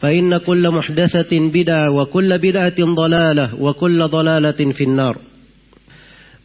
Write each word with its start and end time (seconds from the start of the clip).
فإن 0.00 0.36
كل 0.36 0.64
محدثة 0.70 1.32
بدعة 1.32 1.90
وكل 1.90 2.38
بدعة 2.38 2.78
ضلالة 2.80 3.46
وكل 3.62 3.98
ضلالة 4.08 4.60
في 4.72 4.84
النار 4.84 5.16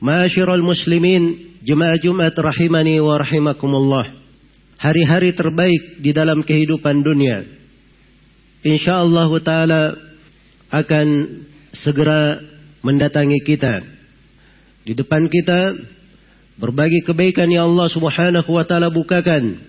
معاشر 0.02 0.54
المسلمين 0.54 1.48
jemaah 1.68 2.00
Jumat 2.00 2.32
rahimani 2.32 3.04
wa 3.04 3.20
rahimakumullah. 3.20 4.16
Hari-hari 4.80 5.36
terbaik 5.36 6.00
di 6.00 6.16
dalam 6.16 6.40
kehidupan 6.48 7.04
dunia. 7.04 7.44
Insyaallah 8.64 9.28
taala 9.44 9.82
akan 10.72 11.08
segera 11.76 12.40
mendatangi 12.86 13.44
kita. 13.44 13.84
Di 14.88 14.96
depan 14.96 15.28
kita 15.28 15.76
berbagai 16.56 17.04
kebaikan 17.04 17.52
yang 17.52 17.76
Allah 17.76 17.90
Subhanahu 17.92 18.48
wa 18.48 18.64
taala 18.64 18.88
bukakan 18.88 19.60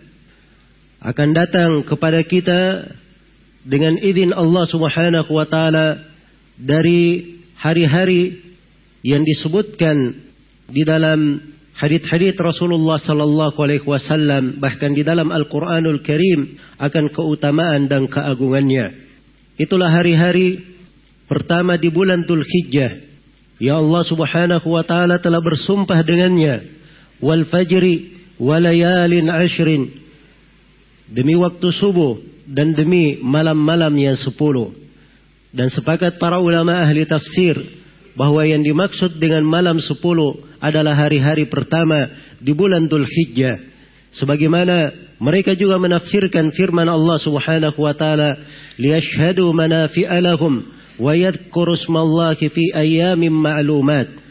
akan 1.03 1.29
datang 1.35 1.83
kepada 1.83 2.23
kita 2.23 2.91
dengan 3.64 3.96
izin 3.96 4.36
Allah 4.36 4.68
Subhanahu 4.68 5.32
wa 5.32 5.48
taala 5.48 6.04
dari 6.60 7.40
hari-hari 7.56 8.44
yang 9.04 9.24
disebutkan 9.24 10.20
di 10.68 10.84
dalam 10.84 11.40
hadith-hadith 11.76 12.38
Rasulullah 12.40 13.00
sallallahu 13.00 13.58
alaihi 13.60 13.88
wasallam 13.88 14.60
bahkan 14.60 14.92
di 14.92 15.02
dalam 15.02 15.32
Al-Qur'anul 15.32 16.04
Karim 16.04 16.60
akan 16.80 17.10
keutamaan 17.12 17.88
dan 17.88 18.08
keagungannya. 18.08 18.94
Itulah 19.56 19.90
hari-hari 19.92 20.60
pertama 21.26 21.80
di 21.80 21.88
bulan 21.90 22.28
Dzulhijjah. 22.28 23.16
Ya 23.64 23.80
Allah 23.80 24.04
Subhanahu 24.04 24.68
wa 24.68 24.84
taala 24.84 25.24
telah 25.24 25.40
bersumpah 25.40 26.04
dengannya 26.04 26.68
wal 27.24 27.48
fajri 27.48 28.12
walayalin 28.42 29.32
ashrin 29.32 29.94
demi 31.08 31.38
waktu 31.38 31.70
subuh 31.72 32.33
dan 32.54 32.78
demi 32.78 33.18
malam-malam 33.18 33.90
yang 33.98 34.14
sepuluh. 34.22 34.70
Dan 35.50 35.74
sepakat 35.74 36.22
para 36.22 36.38
ulama 36.38 36.86
ahli 36.86 37.06
tafsir 37.10 37.58
bahwa 38.14 38.46
yang 38.46 38.62
dimaksud 38.62 39.18
dengan 39.18 39.42
malam 39.42 39.82
sepuluh 39.82 40.38
adalah 40.62 40.94
hari-hari 40.94 41.50
pertama 41.50 42.10
di 42.38 42.54
bulan 42.54 42.86
Dhul 42.86 43.10
Hijjah. 43.10 43.58
Sebagaimana 44.14 44.94
mereka 45.18 45.58
juga 45.58 45.82
menafsirkan 45.82 46.54
firman 46.54 46.86
Allah 46.86 47.18
Subhanahu 47.18 47.82
wa 47.82 47.94
taala, 47.98 48.38
"Liyashhadu 48.78 49.50
manafi'a 49.50 50.22
lahum 50.22 50.62
wa 51.02 51.14
yadhkuru 51.18 51.74
fi 52.38 52.64
ayyamin 52.74 53.34
ma'lumat." 53.34 54.22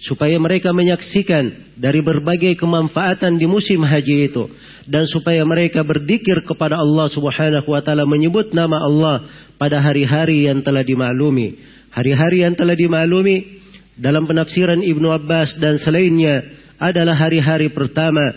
Supaya 0.00 0.40
mereka 0.40 0.72
menyaksikan 0.74 1.76
dari 1.78 2.00
berbagai 2.02 2.56
kemanfaatan 2.56 3.36
di 3.36 3.46
musim 3.46 3.84
haji 3.84 4.32
itu 4.32 4.48
dan 4.88 5.04
supaya 5.08 5.44
mereka 5.44 5.84
berzikir 5.84 6.44
kepada 6.44 6.80
Allah 6.80 7.08
Subhanahu 7.12 7.68
wa 7.68 7.80
taala 7.84 8.08
menyebut 8.08 8.52
nama 8.56 8.80
Allah 8.80 9.26
pada 9.60 9.80
hari-hari 9.80 10.48
yang 10.48 10.64
telah 10.64 10.80
dimaklumi. 10.80 11.60
Hari-hari 11.90 12.46
yang 12.46 12.54
telah 12.54 12.78
dimaklumi 12.78 13.60
dalam 13.98 14.24
penafsiran 14.24 14.80
Ibnu 14.80 15.08
Abbas 15.10 15.58
dan 15.58 15.76
selainnya 15.82 16.40
adalah 16.80 17.12
hari-hari 17.18 17.68
pertama 17.68 18.32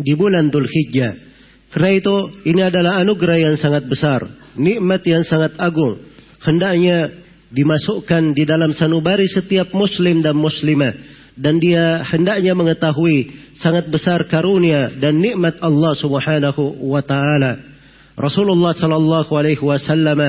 di 0.00 0.16
bulan 0.16 0.48
Dhul 0.48 0.64
Hijjah. 0.64 1.12
Karena 1.74 1.90
itu 1.90 2.16
ini 2.46 2.62
adalah 2.62 3.02
anugerah 3.02 3.50
yang 3.50 3.56
sangat 3.58 3.84
besar, 3.90 4.22
nikmat 4.54 5.02
yang 5.04 5.26
sangat 5.26 5.58
agung. 5.58 6.00
Hendaknya 6.38 7.10
dimasukkan 7.50 8.32
di 8.32 8.46
dalam 8.46 8.72
sanubari 8.72 9.26
setiap 9.26 9.74
muslim 9.74 10.22
dan 10.22 10.38
muslimah 10.38 10.94
dan 11.34 11.58
dia 11.58 12.02
hendaknya 12.06 12.54
mengetahui 12.54 13.50
sangat 13.58 13.90
besar 13.90 14.22
karunia 14.30 14.94
dan 15.02 15.18
nikmat 15.18 15.58
Allah 15.58 15.92
Subhanahu 15.98 16.86
wa 16.86 17.02
taala. 17.02 17.58
Rasulullah 18.14 18.74
sallallahu 18.78 19.34
alaihi 19.34 19.58
wasallam 19.58 20.22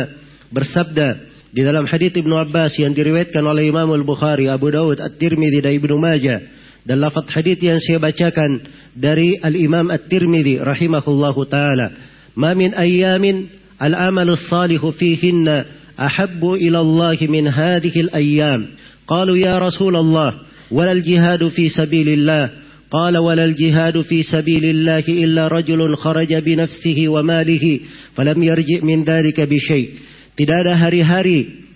bersabda 0.49 1.07
di 1.53 1.61
dalam 1.61 1.85
hadis 1.85 2.11
Ibnu 2.17 2.33
Abbas 2.33 2.75
yang 2.81 2.91
diriwayatkan 2.97 3.45
oleh 3.45 3.69
Imam 3.69 3.87
Al-Bukhari, 3.93 4.49
Abu 4.49 4.73
Dawud, 4.73 4.97
At-Tirmidzi 4.97 5.61
dan 5.61 5.73
Ibnu 5.77 5.95
Majah 6.01 6.39
dan 6.85 7.01
lafaz 7.01 7.25
hadis 7.33 7.57
yang 7.61 7.81
saya 7.81 7.97
bacakan 7.97 8.61
dari 8.93 9.41
Al-Imam 9.41 9.89
At-Tirmidzi 9.89 10.61
rahimahullahu 10.61 11.41
taala, 11.49 11.93
"Ma 12.37 12.53
min 12.53 12.77
ayyamin 12.77 13.49
al-amalu 13.81 14.37
salihu 14.37 14.93
fihinna 14.93 15.65
ahabbu 15.97 16.57
ila 16.61 16.85
Allah 16.85 17.17
min 17.25 17.45
hadhihi 17.49 18.09
al-ayyam." 18.09 18.69
Qalu 19.09 19.41
ya 19.41 19.57
Rasulullah, 19.57 20.45
"Wala 20.70 20.94
al-jihad 20.94 21.42
fi 21.54 21.68
sabilillah?" 21.68 22.60
قال 22.90 23.14
ولا 23.18 23.44
الجهاد 23.44 24.02
في 24.02 24.22
سبيل 24.22 24.64
الله 24.64 25.06
إلا 25.06 25.46
رجل 25.48 25.94
خرج 25.94 26.34
بنفسه 26.34 26.98
وماله 27.08 27.80
فلم 28.18 28.42
يرجع 28.42 28.78
من 28.82 29.06
ذلك 29.06 29.38
بشيء 29.40 29.88
tidak 30.34 30.56
ada 30.66 30.74
hari-hari 30.74 31.70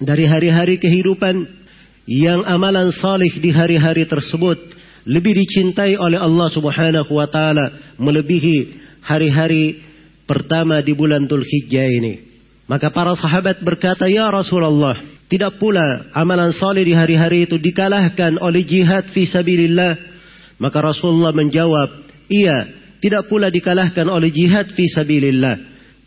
dari 0.00 0.24
hari-hari 0.24 0.80
kehidupan 0.80 1.44
yang 2.08 2.44
amalan 2.48 2.92
salih 2.96 3.32
di 3.44 3.52
hari-hari 3.52 4.08
tersebut 4.08 4.56
lebih 5.04 5.36
dicintai 5.36 6.00
oleh 6.00 6.16
Allah 6.16 6.48
Subhanahu 6.48 7.12
wa 7.12 7.28
taala 7.28 7.96
melebihi 8.00 8.80
hari-hari 9.04 9.84
pertama 10.24 10.80
di 10.80 10.96
bulan 10.96 11.28
Dzulhijjah 11.28 11.88
ini. 12.00 12.14
Maka 12.64 12.88
para 12.88 13.12
sahabat 13.12 13.60
berkata, 13.60 14.08
"Ya 14.08 14.24
Rasulullah, 14.32 14.96
tidak 15.29 15.61
pula 15.61 16.09
amalan 16.17 16.49
saleh 16.51 16.81
di 16.81 16.97
hari-hari 16.97 17.45
itu 17.45 17.61
dikalahkan 17.61 18.41
oleh 18.41 18.65
jihad 18.65 19.13
fi 19.13 19.29
sabilillah." 19.29 19.93
Maka 20.59 20.83
Rasulullah 20.83 21.31
menjawab, 21.31 22.09
"Iya, 22.27 22.57
tidak 22.99 23.31
pula 23.31 23.47
dikalahkan 23.47 24.09
oleh 24.09 24.33
jihad 24.33 24.73
fi 24.75 24.89
sabilillah, 24.91 25.55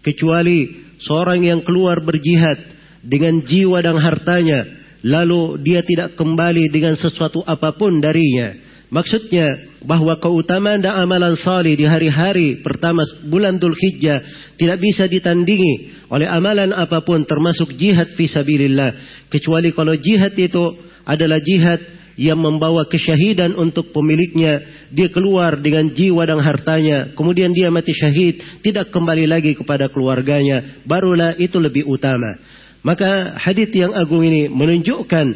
kecuali 0.05 0.69
seorang 1.01 1.41
yang 1.47 1.61
keluar 1.65 2.05
berjihad 2.05 2.59
dengan 3.01 3.41
jiwa 3.41 3.81
dan 3.81 3.97
hartanya, 3.97 4.67
lalu 5.07 5.63
dia 5.65 5.81
tidak 5.81 6.19
kembali 6.19 6.69
dengan 6.69 6.99
sesuatu 7.01 7.41
apa 7.47 7.73
pun 7.79 8.03
darinya." 8.03 8.72
Maksudnya 8.93 9.73
bahwa 9.89 10.21
keutamaan 10.21 10.85
dan 10.85 10.93
amalan 10.93 11.33
salih 11.41 11.73
di 11.73 11.89
hari-hari 11.89 12.61
pertama 12.61 13.01
bulan 13.25 13.57
Dhul 13.57 13.73
Hijjah 13.73 14.21
tidak 14.61 14.85
bisa 14.85 15.09
ditandingi 15.09 16.05
oleh 16.13 16.29
amalan 16.29 16.77
apa 16.77 17.01
pun 17.01 17.25
termasuk 17.25 17.73
jihad 17.81 18.13
fi 18.13 18.29
sabilillah. 18.29 18.93
Kecuali 19.33 19.73
kalau 19.73 19.97
jihad 19.97 20.37
itu 20.37 20.77
adalah 21.09 21.41
jihad 21.41 21.81
yang 22.21 22.37
membawa 22.37 22.85
kesyahidan 22.85 23.57
untuk 23.57 23.97
pemiliknya. 23.97 24.85
Dia 24.93 25.09
keluar 25.09 25.57
dengan 25.57 25.89
jiwa 25.89 26.29
dan 26.29 26.45
hartanya. 26.45 27.17
Kemudian 27.17 27.57
dia 27.57 27.73
mati 27.73 27.97
syahid 27.97 28.61
tidak 28.61 28.93
kembali 28.93 29.25
lagi 29.25 29.57
kepada 29.57 29.89
keluarganya. 29.89 30.85
Barulah 30.85 31.33
itu 31.41 31.57
lebih 31.57 31.89
utama. 31.89 32.37
Maka 32.85 33.41
hadis 33.41 33.73
yang 33.73 33.97
agung 33.97 34.21
ini 34.21 34.53
menunjukkan 34.53 35.27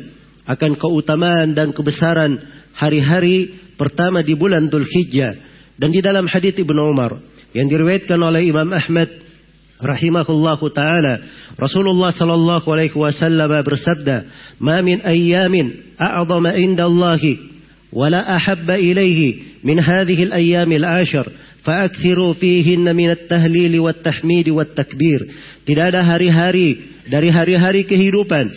akan 0.44 0.72
keutamaan 0.76 1.56
dan 1.56 1.72
kebesaran 1.72 2.55
hari-hari 2.75 3.53
pertama 3.75 4.21
di 4.21 4.33
bulan 4.37 4.67
Dhul 4.71 4.87
Hijjah. 4.87 5.33
Dan 5.77 5.89
di 5.89 5.99
dalam 6.03 6.29
hadits 6.29 6.61
Ibnu 6.61 6.93
Umar 6.93 7.17
yang 7.57 7.67
diriwayatkan 7.67 8.19
oleh 8.21 8.45
Imam 8.45 8.69
Ahmad 8.69 9.09
rahimahullahu 9.81 10.65
taala 10.71 11.25
Rasulullah 11.57 12.13
sallallahu 12.13 12.69
alaihi 12.69 12.93
wasallam 12.93 13.49
bersabda 13.65 14.29
ma 14.61 14.77
min 14.85 15.01
ayyamin 15.01 15.97
a'zama 15.97 16.53
indallahi 16.53 17.41
wala 17.89 18.21
ahabba 18.21 18.77
ilaihi 18.77 19.59
min 19.65 19.81
hadhihi 19.81 20.31
al-ayyam 20.31 20.69
al-ashar 20.69 21.27
فأكثروا 21.61 22.33
فيهن 22.41 22.89
من 22.95 23.09
التهليل 23.09 23.79
والتحميد 23.79 24.49
والتكبير 24.49 25.19
tidak 25.61 25.93
ada 25.93 26.01
hari-hari 26.01 26.97
dari 27.05 27.29
hari-hari 27.29 27.85
kehidupan 27.85 28.49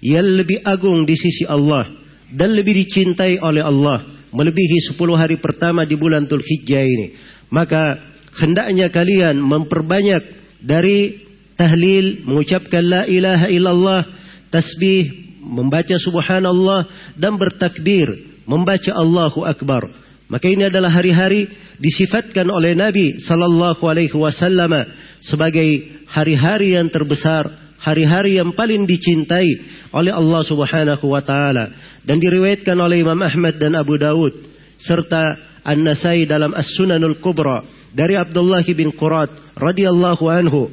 yang 0.00 0.24
lebih 0.24 0.64
agung 0.64 1.04
di 1.04 1.12
sisi 1.12 1.44
Allah 1.44 1.92
dan 2.33 2.49
lebih 2.57 2.73
dicintai 2.73 3.37
oleh 3.37 3.61
Allah 3.61 4.13
melebihi 4.33 4.97
10 4.97 4.97
hari 5.13 5.37
pertama 5.37 5.85
di 5.85 5.93
bulan 5.93 6.25
Dzulhijjah 6.25 6.83
ini. 6.83 7.07
Maka 7.53 8.01
hendaknya 8.41 8.89
kalian 8.89 9.37
memperbanyak 9.37 10.23
dari 10.57 11.21
tahlil 11.53 12.25
mengucapkan 12.25 12.81
la 12.81 13.01
ilaha 13.05 13.47
illallah 13.53 14.01
tasbih 14.49 15.37
membaca 15.45 15.93
subhanallah 16.01 17.13
dan 17.13 17.37
bertakbir 17.37 18.09
membaca 18.49 18.89
Allahu 18.97 19.45
akbar. 19.45 19.85
Maka 20.25 20.49
ini 20.49 20.65
adalah 20.65 20.89
hari-hari 20.89 21.45
disifatkan 21.77 22.49
oleh 22.49 22.73
Nabi 22.73 23.21
sallallahu 23.21 23.85
alaihi 23.85 24.17
wasallam 24.17 24.73
sebagai 25.21 26.01
hari-hari 26.09 26.73
yang 26.73 26.89
terbesar, 26.89 27.75
hari-hari 27.77 28.41
yang 28.41 28.49
paling 28.57 28.89
dicintai 28.89 29.45
oleh 29.93 30.09
Allah 30.09 30.41
Subhanahu 30.41 31.05
wa 31.05 31.21
taala 31.21 31.69
dan 32.03 32.19
diriwayatkan 32.19 32.75
oleh 32.75 33.03
Imam 33.03 33.19
Ahmad 33.19 33.59
dan 33.59 33.75
Abu 33.79 33.95
Dawud 33.95 34.33
serta 34.79 35.23
An-Nasai 35.63 36.27
dalam 36.27 36.51
As-Sunanul 36.51 37.23
Kubra 37.23 37.63
dari 37.95 38.19
Abdullah 38.19 38.63
bin 38.75 38.91
Qurat 38.95 39.31
radhiyallahu 39.55 40.23
anhu 40.27 40.67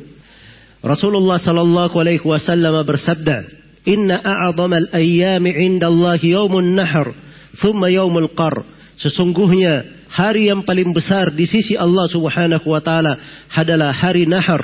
Rasulullah 0.81 1.39
sallallahu 1.39 1.95
alaihi 2.01 2.25
wasallam 2.25 2.83
bersabda 2.83 3.47
Inna 3.87 4.21
a'zamal 4.21 4.91
ayyami 4.93 5.53
'inda 5.55 5.89
Allah 5.89 6.21
yaumun 6.21 6.75
nahr 6.75 7.15
thumma 7.61 7.89
yaumul 7.89 8.33
qar 8.35 8.67
Sesungguhnya 9.01 10.05
hari 10.13 10.53
yang 10.53 10.61
paling 10.61 10.93
besar 10.93 11.33
di 11.33 11.49
sisi 11.49 11.73
Allah 11.73 12.05
Subhanahu 12.13 12.69
wa 12.69 12.85
taala 12.85 13.17
adalah 13.49 13.97
hari 13.97 14.29
Nahar, 14.29 14.61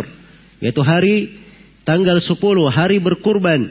yaitu 0.60 0.84
hari 0.84 1.40
tanggal 1.88 2.20
10 2.20 2.36
hari 2.68 3.00
berkurban. 3.00 3.64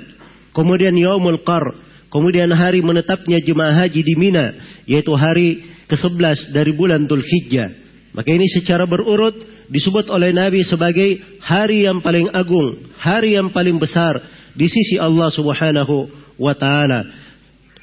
Kemudian 0.57 0.97
Yaumul 0.97 1.45
Qar, 1.45 1.61
kemudian 2.09 2.51
hari 2.53 2.81
menetapnya 2.81 3.41
jemaah 3.41 3.85
haji 3.85 4.01
di 4.01 4.13
Mina, 4.17 4.53
yaitu 4.89 5.13
hari 5.13 5.63
ke-11 5.89 6.53
dari 6.53 6.71
bulan 6.73 7.05
Dzulhijjah. 7.05 7.85
Maka 8.15 8.31
ini 8.31 8.47
secara 8.47 8.87
berurut 8.87 9.35
disebut 9.67 10.07
oleh 10.07 10.31
Nabi 10.31 10.63
sebagai 10.63 11.19
hari 11.41 11.83
yang 11.83 11.99
paling 11.99 12.31
agung, 12.31 12.95
hari 12.97 13.35
yang 13.35 13.51
paling 13.51 13.75
besar 13.75 14.17
di 14.55 14.71
sisi 14.71 14.95
Allah 14.95 15.29
Subhanahu 15.33 16.07
wa 16.39 16.53
taala. 16.55 17.25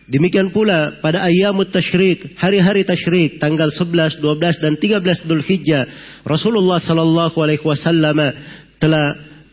Demikian 0.08 0.50
pula 0.50 0.98
pada 0.98 1.22
ayamut 1.22 1.70
tasyrik, 1.70 2.34
hari-hari 2.34 2.82
tasyrik 2.82 3.38
tanggal 3.38 3.70
11, 3.70 4.18
12 4.18 4.60
dan 4.60 4.75
13 4.76 5.28
Dhul 5.30 5.44
Hijjah, 5.46 5.84
Rasulullah 6.26 6.82
sallallahu 6.82 7.38
alaihi 7.38 7.62
wasallam 7.62 8.18
telah 8.82 9.04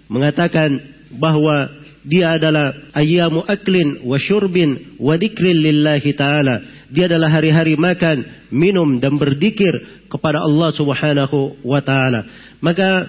mengatakan 0.10 0.80
bahwa 1.16 1.70
dia 2.08 2.40
adalah 2.40 2.72
ayamu 2.96 3.44
aklin 3.44 4.04
wa 4.08 4.16
syurbin 4.16 4.96
wa 5.00 5.20
dzikrin 5.20 5.58
lillahi 5.60 6.16
taala. 6.16 6.64
Dia 6.90 7.06
adalah 7.12 7.30
hari-hari 7.30 7.76
makan, 7.78 8.50
minum 8.50 8.98
dan 8.98 9.20
berzikir 9.20 9.76
kepada 10.10 10.42
Allah 10.42 10.70
Subhanahu 10.74 11.62
wa 11.62 11.82
taala. 11.84 12.26
Maka 12.64 13.06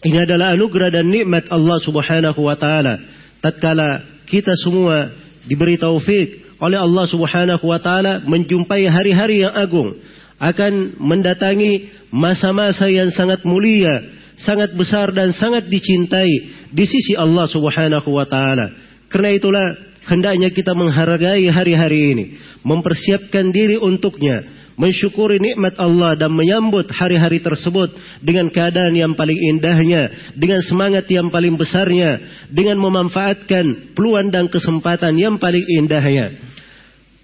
ini 0.00 0.16
adalah 0.16 0.56
anugerah 0.56 0.88
dan 0.94 1.10
nikmat 1.10 1.50
Allah 1.52 1.78
Subhanahu 1.84 2.40
wa 2.40 2.56
taala. 2.56 2.96
Tatkala 3.44 4.22
kita 4.24 4.56
semua 4.56 5.10
diberi 5.44 5.76
taufik 5.76 6.56
oleh 6.62 6.78
Allah 6.80 7.04
Subhanahu 7.10 7.64
wa 7.66 7.80
taala 7.82 8.24
menjumpai 8.24 8.88
hari-hari 8.88 9.44
yang 9.44 9.52
agung 9.52 9.98
akan 10.40 10.96
mendatangi 10.96 11.92
masa-masa 12.08 12.88
yang 12.88 13.12
sangat 13.12 13.44
mulia, 13.44 14.00
sangat 14.44 14.72
besar 14.76 15.12
dan 15.12 15.36
sangat 15.36 15.68
dicintai 15.68 16.32
di 16.70 16.84
sisi 16.86 17.16
Allah 17.16 17.46
Subhanahu 17.48 18.08
wa 18.12 18.24
taala. 18.24 18.72
Karena 19.10 19.30
itulah 19.34 19.66
hendaknya 20.06 20.48
kita 20.54 20.72
menghargai 20.72 21.44
hari-hari 21.50 22.00
ini, 22.14 22.24
mempersiapkan 22.62 23.50
diri 23.50 23.76
untuknya, 23.76 24.42
mensyukuri 24.80 25.36
nikmat 25.36 25.76
Allah 25.76 26.16
dan 26.16 26.32
menyambut 26.32 26.88
hari-hari 26.88 27.44
tersebut 27.44 27.92
dengan 28.24 28.48
keadaan 28.48 28.96
yang 28.96 29.12
paling 29.12 29.36
indahnya, 29.36 30.32
dengan 30.32 30.64
semangat 30.64 31.04
yang 31.12 31.28
paling 31.28 31.58
besarnya, 31.60 32.16
dengan 32.48 32.80
memanfaatkan 32.80 33.92
peluang 33.92 34.32
dan 34.32 34.48
kesempatan 34.48 35.20
yang 35.20 35.36
paling 35.36 35.66
indahnya. 35.76 36.32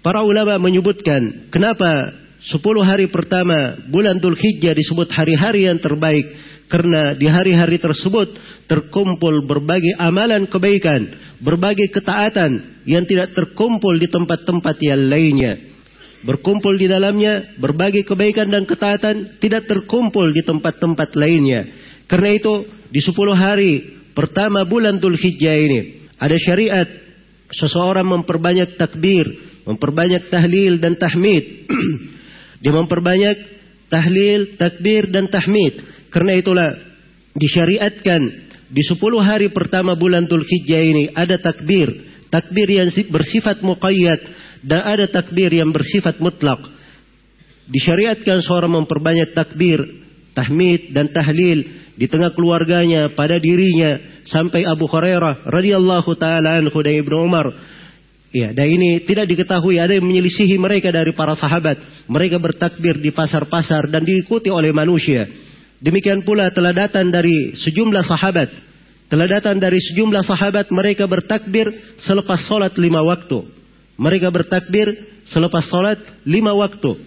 Para 0.05 0.21
ulama 0.21 0.61
menyebutkan 0.61 1.49
kenapa 1.49 1.89
10 2.47 2.61
hari 2.85 3.09
pertama 3.09 3.81
bulan 3.89 4.21
Dhul 4.21 4.37
Hijjah 4.37 4.77
disebut 4.77 5.09
hari-hari 5.09 5.65
yang 5.65 5.81
terbaik 5.81 6.23
karena 6.67 7.15
di 7.15 7.27
hari-hari 7.31 7.79
tersebut 7.79 8.35
terkumpul 8.67 9.47
berbagai 9.47 9.95
amalan 9.95 10.51
kebaikan, 10.51 11.07
berbagai 11.39 11.87
ketaatan 11.95 12.83
yang 12.83 13.07
tidak 13.07 13.31
terkumpul 13.31 13.95
di 13.95 14.11
tempat-tempat 14.11 14.75
yang 14.83 15.07
lainnya. 15.07 15.53
Berkumpul 16.27 16.75
di 16.75 16.91
dalamnya 16.91 17.55
berbagai 17.55 18.03
kebaikan 18.03 18.51
dan 18.51 18.67
ketaatan 18.67 19.39
tidak 19.39 19.69
terkumpul 19.69 20.27
di 20.35 20.43
tempat-tempat 20.43 21.15
lainnya. 21.15 21.71
Karena 22.03 22.35
itu 22.35 22.67
di 22.91 22.99
10 22.99 23.15
hari 23.31 23.73
pertama 24.11 24.67
bulan 24.67 24.99
Dhul 24.99 25.15
Hijjah 25.15 25.55
ini 25.55 25.79
ada 26.19 26.35
syariat 26.35 26.87
seseorang 27.53 28.03
memperbanyak 28.03 28.75
takbir, 28.75 29.23
memperbanyak 29.63 30.27
tahlil 30.27 30.83
dan 30.83 30.99
tahmid. 30.99 31.69
Dia 32.65 32.73
memperbanyak 32.73 33.37
tahlil, 33.87 34.57
takbir 34.59 35.07
dan 35.13 35.31
tahmid. 35.31 35.96
Karena 36.09 36.37
itulah 36.37 36.69
disyariatkan 37.35 38.21
di 38.67 38.83
10 38.83 38.99
hari 39.23 39.47
pertama 39.51 39.95
bulan 39.95 40.27
Dzulhijjah 40.27 40.83
ini 40.83 41.03
ada 41.15 41.39
takbir, 41.39 41.87
takbir 42.27 42.67
yang 42.67 42.91
bersifat 43.11 43.63
muqayyad 43.63 44.21
dan 44.63 44.83
ada 44.83 45.07
takbir 45.07 45.51
yang 45.53 45.71
bersifat 45.71 46.19
mutlak. 46.19 46.59
Disyariatkan 47.67 48.43
seorang 48.43 48.71
memperbanyak 48.83 49.35
takbir, 49.35 49.83
tahmid 50.31 50.95
dan 50.95 51.11
tahlil 51.11 51.63
di 51.97 52.05
tengah 52.05 52.31
keluarganya, 52.31 53.11
pada 53.11 53.35
dirinya 53.41 54.21
sampai 54.23 54.63
Abu 54.63 54.87
Hurairah 54.87 55.47
radhiyallahu 55.49 56.11
taala 56.15 56.59
anhu 56.61 56.77
dan 56.79 56.93
Ibnu 57.01 57.17
Umar 57.25 57.47
Ya, 58.27 58.51
dan 58.51 58.67
ini 58.67 59.07
tidak 59.07 59.31
diketahui 59.31 59.79
ada 59.79 59.95
yang 59.95 60.03
menyelisihi 60.03 60.59
mereka 60.59 60.91
dari 60.91 61.15
para 61.15 61.33
sahabat. 61.39 62.05
Mereka 62.11 62.35
bertakbir 62.37 62.99
di 62.99 63.15
pasar-pasar 63.15 63.87
dan 63.87 64.03
diikuti 64.03 64.51
oleh 64.51 64.75
manusia. 64.75 65.25
Demikian 65.77 66.25
pula 66.25 66.49
telah 66.49 66.73
datang 66.73 67.13
dari 67.13 67.53
sejumlah 67.53 68.03
sahabat. 68.05 68.49
Telah 69.07 69.27
datang 69.39 69.61
dari 69.61 69.79
sejumlah 69.79 70.25
sahabat 70.25 70.67
mereka 70.73 71.07
bertakbir 71.07 71.95
selepas 72.01 72.43
solat 72.49 72.75
lima 72.75 73.05
waktu. 73.05 73.45
Mereka 73.95 74.27
bertakbir 74.33 74.93
selepas 75.29 75.63
solat 75.69 76.01
lima 76.27 76.51
waktu. 76.57 76.97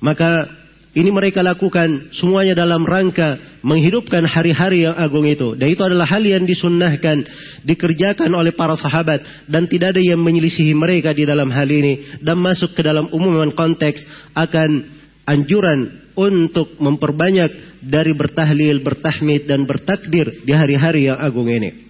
Maka 0.00 0.48
ini 0.90 1.10
mereka 1.14 1.38
lakukan 1.44 2.10
semuanya 2.18 2.58
dalam 2.58 2.82
rangka 2.82 3.60
menghidupkan 3.62 4.26
hari-hari 4.26 4.88
yang 4.88 4.96
agung 4.98 5.22
itu. 5.22 5.54
Dan 5.54 5.70
itu 5.70 5.82
adalah 5.86 6.08
hal 6.08 6.24
yang 6.24 6.42
disunnahkan, 6.42 7.22
dikerjakan 7.62 8.30
oleh 8.34 8.56
para 8.56 8.74
sahabat. 8.74 9.46
Dan 9.46 9.70
tidak 9.70 9.94
ada 9.94 10.02
yang 10.02 10.18
menyelisihi 10.18 10.74
mereka 10.74 11.14
di 11.14 11.22
dalam 11.28 11.52
hal 11.54 11.68
ini. 11.70 12.18
Dan 12.24 12.42
masuk 12.42 12.74
ke 12.74 12.82
dalam 12.82 13.06
umuman 13.12 13.54
konteks 13.54 14.02
akan 14.34 14.99
anjuran 15.24 16.10
untuk 16.16 16.76
memperbanyak 16.76 17.80
dari 17.84 18.12
bertahlil, 18.12 18.84
bertahmid, 18.84 19.48
dan 19.48 19.64
bertakbir 19.64 20.44
di 20.44 20.52
hari-hari 20.52 21.08
yang 21.08 21.16
agung 21.16 21.48
ini. 21.48 21.88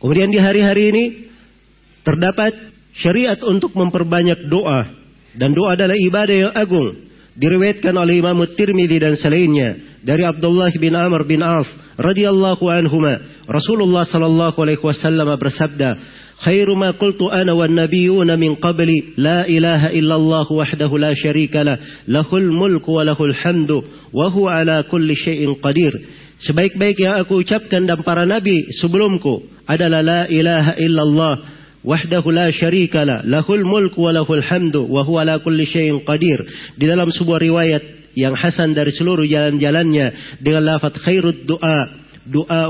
Kemudian 0.00 0.32
di 0.32 0.40
hari-hari 0.40 0.82
ini 0.90 1.04
terdapat 2.02 2.56
syariat 2.96 3.38
untuk 3.44 3.76
memperbanyak 3.76 4.48
doa. 4.48 4.98
Dan 5.36 5.54
doa 5.54 5.78
adalah 5.78 5.94
ibadah 5.94 6.36
yang 6.48 6.54
agung 6.56 7.10
diriwayatkan 7.38 7.94
oleh 7.94 8.18
Imam 8.18 8.42
Tirmidzi 8.58 8.98
dan 8.98 9.14
selainnya 9.14 9.78
dari 10.02 10.26
Abdullah 10.26 10.72
bin 10.74 10.96
Amr 10.96 11.22
bin 11.22 11.44
As 11.44 11.68
radhiyallahu 11.94 12.64
anhuma 12.66 13.44
Rasulullah 13.46 14.08
sallallahu 14.08 14.58
alaihi 14.58 14.82
wasallam 14.82 15.30
bersabda 15.38 15.94
khairu 16.44 16.74
ma 16.76 16.92
qultu 16.96 17.28
ana 17.28 17.54
wan 17.54 17.72
nabiyyuna 17.76 18.36
min 18.36 18.56
ilaha 18.56 19.88
illallah 19.92 20.46
wahdahu 20.48 20.96
la 20.98 21.12
syarika 21.14 21.64
lah 21.64 21.76
lahul 22.08 22.48
mulku 22.50 22.96
wa 22.96 23.04
lahul 23.04 23.32
hamdu 23.32 23.84
wa 24.12 24.30
huwa 24.32 24.60
ala 24.60 24.82
kulli 24.88 25.14
syai'in 25.14 25.60
qadir. 25.60 25.92
Sebaik-baik 26.40 26.96
yang 26.96 27.20
aku 27.20 27.44
ucapkan 27.44 27.84
dan 27.84 28.00
para 28.00 28.24
nabi 28.24 28.72
sebelumku 28.80 29.44
adalah 29.68 30.00
la 30.00 30.20
ilaha 30.32 30.72
illallah 30.80 31.34
wahdahu 31.84 32.32
la 32.32 32.48
syarikala 32.48 33.20
lahul 33.28 33.60
mulku 33.60 34.08
wa 34.08 34.12
lahul 34.16 34.40
hamdu 34.40 34.88
wa 34.88 35.04
huwa 35.04 35.20
ala 35.20 35.44
kulli 35.44 35.68
syai'in 35.68 36.00
qadir. 36.00 36.40
Di 36.80 36.88
dalam 36.88 37.12
sebuah 37.12 37.36
riwayat 37.36 37.82
yang 38.16 38.32
hasan 38.32 38.72
dari 38.72 38.90
seluruh 38.90 39.28
jalan-jalannya 39.28 40.40
dengan 40.40 40.64
lafaz 40.64 40.96
khairud 41.04 41.44
doa 41.44 41.78
doa 42.24 42.62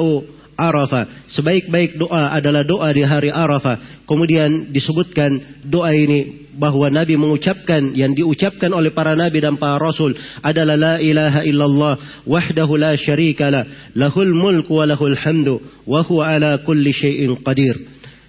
Arafah. 0.60 1.32
Sebaik-baik 1.32 1.96
doa 1.96 2.36
adalah 2.36 2.60
doa 2.60 2.92
di 2.92 3.00
hari 3.00 3.32
Arafah. 3.32 4.04
Kemudian 4.04 4.68
disebutkan 4.68 5.64
doa 5.64 5.96
ini 5.96 6.52
bahwa 6.60 6.92
Nabi 6.92 7.16
mengucapkan 7.16 7.96
yang 7.96 8.12
diucapkan 8.12 8.68
oleh 8.76 8.92
para 8.92 9.16
nabi 9.16 9.40
dan 9.40 9.56
para 9.56 9.80
rasul 9.80 10.12
adalah 10.44 10.76
la 10.76 10.94
ilaha 11.00 11.40
illallah 11.40 11.94
wahdahu 12.28 12.76
la 12.76 12.92
syarikalah 13.00 13.94
lahul 13.96 14.28
mulku 14.36 14.76
wa 14.76 14.84
lahul 14.84 15.16
hamdu 15.16 15.56
wa 15.88 16.04
huwa 16.04 16.36
ala 16.36 16.60
kulli 16.60 16.92
syai'in 16.92 17.40
qadir. 17.40 17.80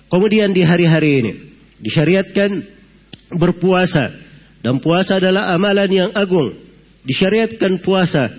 Kemudian 0.07 0.55
di 0.55 0.63
hari-hari 0.63 1.11
ini 1.19 1.31
disyariatkan 1.83 2.63
berpuasa 3.35 4.15
dan 4.63 4.79
puasa 4.79 5.19
adalah 5.19 5.51
amalan 5.51 5.91
yang 5.91 6.11
agung. 6.15 6.55
Disyariatkan 7.01 7.81
puasa 7.81 8.29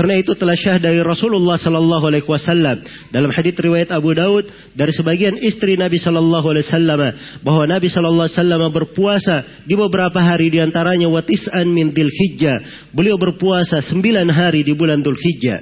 karena 0.00 0.16
itu 0.16 0.32
telah 0.32 0.56
syah 0.56 0.80
dari 0.80 1.04
Rasulullah 1.04 1.60
sallallahu 1.60 2.08
alaihi 2.08 2.24
wasallam 2.24 2.80
dalam 3.12 3.28
hadis 3.36 3.52
riwayat 3.52 3.92
Abu 3.92 4.16
Daud 4.16 4.48
dari 4.72 4.96
sebagian 4.96 5.36
istri 5.44 5.76
Nabi 5.76 6.00
sallallahu 6.00 6.56
alaihi 6.56 6.64
wasallam 6.72 7.00
bahwa 7.44 7.68
Nabi 7.68 7.92
sallallahu 7.92 8.24
alaihi 8.24 8.40
wasallam 8.40 8.62
berpuasa 8.72 9.36
di 9.68 9.76
beberapa 9.76 10.16
hari 10.24 10.48
di 10.48 10.56
antaranya 10.56 11.04
watis'an 11.04 11.68
min 11.68 11.92
Dzulhijjah. 11.92 12.88
Beliau 12.96 13.20
berpuasa 13.20 13.84
sembilan 13.84 14.24
hari 14.32 14.64
di 14.64 14.72
bulan 14.72 15.04
Dzulhijjah. 15.04 15.60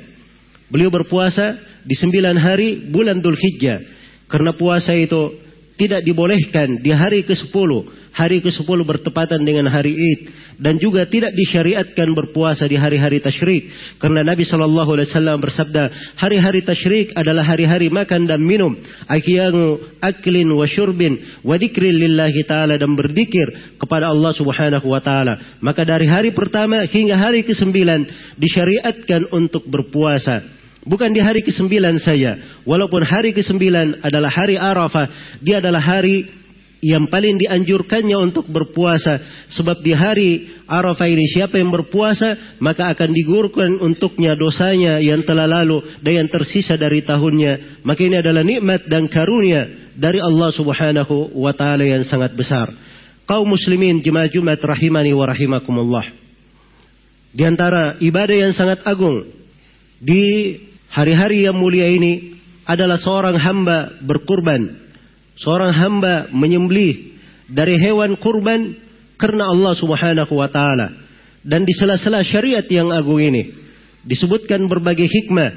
Beliau 0.71 0.95
berpuasa 0.95 1.59
di 1.83 1.99
sembilan 1.99 2.39
hari 2.39 2.95
bulan 2.95 3.19
Dzulhijjah. 3.19 3.99
Karena 4.31 4.55
puasa 4.55 4.95
itu 4.95 5.35
tidak 5.75 6.07
dibolehkan 6.07 6.79
di 6.79 6.95
hari 6.95 7.27
ke-10 7.27 7.99
hari 8.15 8.43
ke-10 8.43 8.79
bertepatan 8.83 9.47
dengan 9.47 9.71
hari 9.71 9.95
Id 9.95 10.21
dan 10.59 10.75
juga 10.77 11.07
tidak 11.07 11.33
disyariatkan 11.39 12.11
berpuasa 12.13 12.67
di 12.67 12.75
hari-hari 12.75 13.23
tasyrik. 13.23 13.71
Karena 14.03 14.27
Nabi 14.27 14.43
sallallahu 14.43 14.99
alaihi 14.99 15.09
wasallam 15.09 15.39
bersabda 15.39 15.83
hari-hari 16.19 16.67
tasyrik 16.67 17.15
adalah 17.15 17.47
hari-hari 17.47 17.87
makan 17.89 18.27
dan 18.27 18.43
minum 18.43 18.75
akiyangu 19.07 19.99
aklin 20.03 20.51
wa 20.51 20.67
syurbin 20.67 21.41
wa 21.47 21.55
dzikrin 21.55 21.95
lillahi 21.95 22.43
taala 22.43 22.75
dan 22.75 22.91
berzikir 22.99 23.79
kepada 23.79 24.11
Allah 24.11 24.35
Subhanahu 24.35 24.87
wa 24.91 24.99
taala. 24.99 25.63
Maka 25.63 25.87
dari 25.87 26.11
hari 26.11 26.35
pertama 26.35 26.83
hingga 26.91 27.15
hari 27.15 27.47
ke-9 27.47 27.79
disyariatkan 28.35 29.31
untuk 29.31 29.63
berpuasa. 29.71 30.59
Bukan 30.89 31.13
di 31.13 31.21
hari 31.21 31.45
ke-9 31.45 31.69
saja. 32.01 32.63
Walaupun 32.65 33.05
hari 33.05 33.37
ke-9 33.37 33.61
adalah 34.01 34.31
hari 34.33 34.57
Arafah, 34.57 35.39
dia 35.45 35.61
adalah 35.61 35.85
hari 35.85 36.38
yang 36.79 37.11
paling 37.11 37.43
dianjurkannya 37.43 38.17
untuk 38.19 38.47
berpuasa. 38.47 39.47
Sebab 39.51 39.83
di 39.83 39.93
hari 39.95 40.31
Arafah 40.69 41.09
ini 41.11 41.27
siapa 41.27 41.59
yang 41.59 41.75
berpuasa 41.75 42.59
maka 42.63 42.93
akan 42.95 43.11
digurkan 43.11 43.83
untuknya 43.83 44.39
dosanya 44.39 45.03
yang 45.03 45.27
telah 45.27 45.51
lalu 45.51 45.83
dan 46.03 46.25
yang 46.25 46.29
tersisa 46.31 46.79
dari 46.79 47.03
tahunnya. 47.03 47.83
Maka 47.83 48.01
ini 48.07 48.17
adalah 48.23 48.47
nikmat 48.47 48.87
dan 48.87 49.11
karunia 49.11 49.91
dari 49.99 50.23
Allah 50.23 50.51
Subhanahu 50.55 51.35
wa 51.35 51.51
taala 51.51 51.83
yang 51.83 52.07
sangat 52.07 52.39
besar. 52.39 52.71
Kaum 53.27 53.45
muslimin 53.45 54.01
jemaah 54.01 54.31
Jumat 54.31 54.63
rahimani 54.63 55.13
wa 55.13 55.27
rahimakumullah. 55.27 56.07
Di 57.29 57.45
antara 57.45 58.01
ibadah 58.01 58.37
yang 58.49 58.55
sangat 58.57 58.81
agung 58.89 59.27
di 60.01 60.57
hari-hari 60.89 61.45
yang 61.45 61.59
mulia 61.59 61.91
ini 61.91 62.41
adalah 62.65 62.97
seorang 62.97 63.37
hamba 63.37 64.01
berkurban 64.01 64.88
seorang 65.43 65.73
hamba 65.75 66.15
menyembelih 66.35 67.19
dari 67.49 67.79
hewan 67.81 68.19
kurban 68.19 68.77
karena 69.19 69.51
Allah 69.51 69.73
Subhanahu 69.75 70.33
wa 70.35 70.49
taala. 70.51 71.09
Dan 71.43 71.65
di 71.65 71.73
sela-sela 71.73 72.21
syariat 72.27 72.67
yang 72.69 72.93
agung 72.93 73.23
ini 73.23 73.55
disebutkan 74.05 74.69
berbagai 74.69 75.07
hikmah 75.07 75.51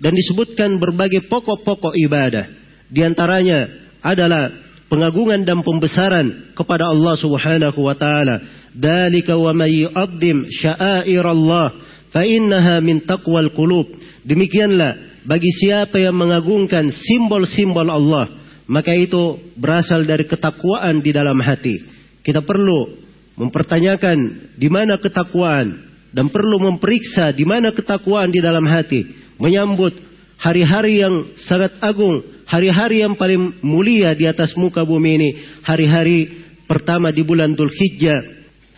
dan 0.00 0.12
disebutkan 0.12 0.76
berbagai 0.76 1.28
pokok-pokok 1.28 1.94
ibadah. 1.96 2.50
Di 2.90 3.04
antaranya 3.04 3.68
adalah 4.04 4.52
pengagungan 4.86 5.42
dan 5.42 5.62
pembesaran 5.62 6.52
kepada 6.56 6.90
Allah 6.90 7.14
Subhanahu 7.18 7.80
wa 7.80 7.94
taala. 7.94 8.36
Dalika 8.76 9.36
wa 9.40 9.56
may 9.56 9.88
yu'azzim 9.88 10.52
sya'airallah 10.52 11.66
fa 12.12 12.22
innaha 12.24 12.80
min 12.84 13.04
taqwal 13.04 13.52
qulub. 13.56 13.88
Demikianlah 14.26 15.22
bagi 15.24 15.48
siapa 15.62 15.96
yang 15.96 16.14
mengagungkan 16.14 16.92
simbol-simbol 16.92 17.88
Allah 17.88 18.45
maka 18.66 18.92
itu 18.94 19.38
berasal 19.54 20.02
dari 20.02 20.26
ketakwaan 20.26 20.98
di 20.98 21.14
dalam 21.14 21.38
hati. 21.38 21.78
Kita 22.22 22.42
perlu 22.42 22.98
mempertanyakan 23.38 24.50
di 24.58 24.66
mana 24.66 24.98
ketakwaan 24.98 25.86
dan 26.10 26.26
perlu 26.32 26.58
memeriksa 26.58 27.30
di 27.30 27.46
mana 27.46 27.70
ketakwaan 27.70 28.32
di 28.34 28.42
dalam 28.42 28.66
hati 28.66 29.06
menyambut 29.38 29.94
hari-hari 30.40 31.04
yang 31.04 31.36
sangat 31.46 31.78
agung, 31.78 32.24
hari-hari 32.48 33.06
yang 33.06 33.14
paling 33.14 33.62
mulia 33.62 34.16
di 34.18 34.26
atas 34.26 34.52
muka 34.58 34.82
bumi 34.82 35.10
ini, 35.20 35.30
hari-hari 35.62 36.46
pertama 36.66 37.14
di 37.14 37.22
bulan 37.22 37.54
Dzulhijjah 37.54 38.20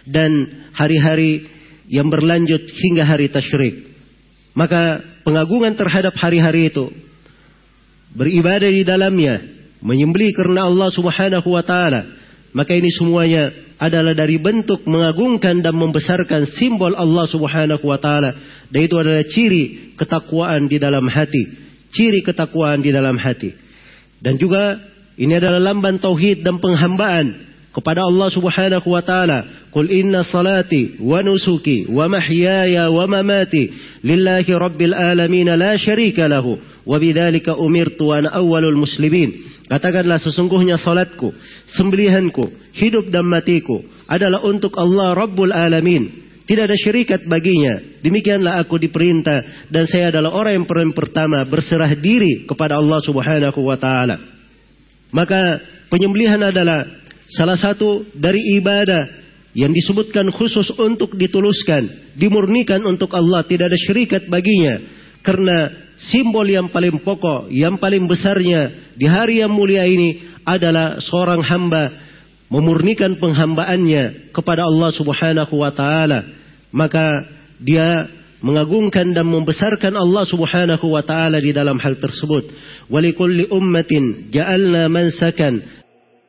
dan 0.04 0.30
hari-hari 0.76 1.48
yang 1.88 2.12
berlanjut 2.12 2.68
hingga 2.68 3.08
hari 3.08 3.32
tasyrik. 3.32 3.88
Maka 4.52 5.00
pengagungan 5.24 5.72
terhadap 5.78 6.12
hari-hari 6.18 6.68
itu 6.68 6.90
beribadah 8.12 8.68
di 8.68 8.82
dalamnya 8.82 9.57
menyembeli 9.80 10.34
karena 10.34 10.66
Allah 10.66 10.90
Subhanahu 10.92 11.48
wa 11.48 11.62
taala, 11.62 12.04
maka 12.52 12.74
ini 12.74 12.90
semuanya 12.94 13.50
adalah 13.78 14.12
dari 14.12 14.36
bentuk 14.42 14.82
mengagungkan 14.84 15.62
dan 15.62 15.74
membesarkan 15.78 16.50
simbol 16.58 16.92
Allah 16.98 17.26
Subhanahu 17.30 17.84
wa 17.86 17.98
taala. 17.98 18.34
Dan 18.68 18.84
itu 18.84 18.94
adalah 18.98 19.24
ciri 19.24 19.94
ketakwaan 19.94 20.66
di 20.66 20.76
dalam 20.82 21.06
hati, 21.06 21.44
ciri 21.94 22.20
ketakwaan 22.26 22.82
di 22.82 22.90
dalam 22.90 23.16
hati. 23.16 23.54
Dan 24.18 24.34
juga 24.36 24.76
ini 25.14 25.34
adalah 25.38 25.62
lamban 25.62 26.02
tauhid 26.02 26.42
dan 26.42 26.58
penghambaan 26.58 27.47
kepada 27.78 28.02
Allah 28.02 28.26
Subhanahu 28.34 28.90
wa 28.90 29.02
taala. 29.06 29.70
Qul 29.70 29.86
inna 29.86 30.26
salati 30.26 30.98
wa 30.98 31.22
nusuki 31.22 31.86
wa 31.86 32.10
mahyaya 32.10 32.90
wa 32.90 33.06
mamati 33.06 33.70
lillahi 34.02 34.50
rabbil 34.50 34.96
alamin 34.98 35.46
la 35.54 35.78
syarika 35.78 36.26
lahu 36.26 36.58
wa 36.58 36.96
bidzalika 36.98 37.54
umirtu 37.54 38.10
wa 38.10 38.18
ana 38.18 38.34
awwalul 38.34 38.82
muslimin. 38.82 39.62
Katakanlah 39.70 40.18
sesungguhnya 40.18 40.80
salatku, 40.82 41.30
sembelihanku, 41.78 42.74
hidup 42.74 43.14
dan 43.14 43.30
matiku 43.30 43.86
adalah 44.10 44.42
untuk 44.42 44.74
Allah 44.74 45.14
Rabbul 45.14 45.54
Alamin. 45.54 46.26
Tidak 46.48 46.64
ada 46.64 46.72
syirikat 46.80 47.28
baginya. 47.28 48.00
Demikianlah 48.00 48.64
aku 48.64 48.80
diperintah 48.80 49.68
dan 49.68 49.84
saya 49.84 50.08
adalah 50.08 50.32
orang 50.32 50.64
yang 50.64 50.66
pertama 50.96 51.44
berserah 51.44 51.92
diri 51.92 52.48
kepada 52.48 52.80
Allah 52.80 53.04
Subhanahu 53.04 53.60
wa 53.60 53.76
taala. 53.76 54.16
Maka 55.12 55.60
penyembelihan 55.92 56.40
adalah 56.40 56.88
salah 57.32 57.56
satu 57.56 58.08
dari 58.16 58.40
ibadah 58.60 59.18
yang 59.56 59.72
disebutkan 59.72 60.28
khusus 60.30 60.70
untuk 60.76 61.16
dituluskan, 61.16 62.14
dimurnikan 62.14 62.84
untuk 62.84 63.10
Allah, 63.16 63.42
tidak 63.42 63.72
ada 63.72 63.78
syirikat 63.80 64.28
baginya. 64.30 64.80
Karena 65.24 65.72
simbol 65.98 66.46
yang 66.46 66.70
paling 66.70 67.02
pokok, 67.02 67.50
yang 67.50 67.76
paling 67.76 68.06
besarnya 68.06 68.92
di 68.94 69.06
hari 69.08 69.42
yang 69.42 69.50
mulia 69.50 69.82
ini 69.82 70.40
adalah 70.46 71.02
seorang 71.02 71.42
hamba 71.42 71.90
memurnikan 72.48 73.20
penghambaannya 73.20 74.32
kepada 74.32 74.64
Allah 74.64 74.90
Subhanahu 74.94 75.54
wa 75.58 75.72
taala. 75.74 76.24
Maka 76.72 77.28
dia 77.60 78.08
mengagungkan 78.38 79.10
dan 79.10 79.26
membesarkan 79.26 79.98
Allah 79.98 80.24
Subhanahu 80.24 80.86
wa 80.86 81.02
taala 81.02 81.42
di 81.42 81.50
dalam 81.50 81.76
hal 81.82 81.98
tersebut. 81.98 82.48
Walikulli 82.88 83.50
ummatin 83.50 84.30
ja'alna 84.32 84.86
mansakan 84.86 85.77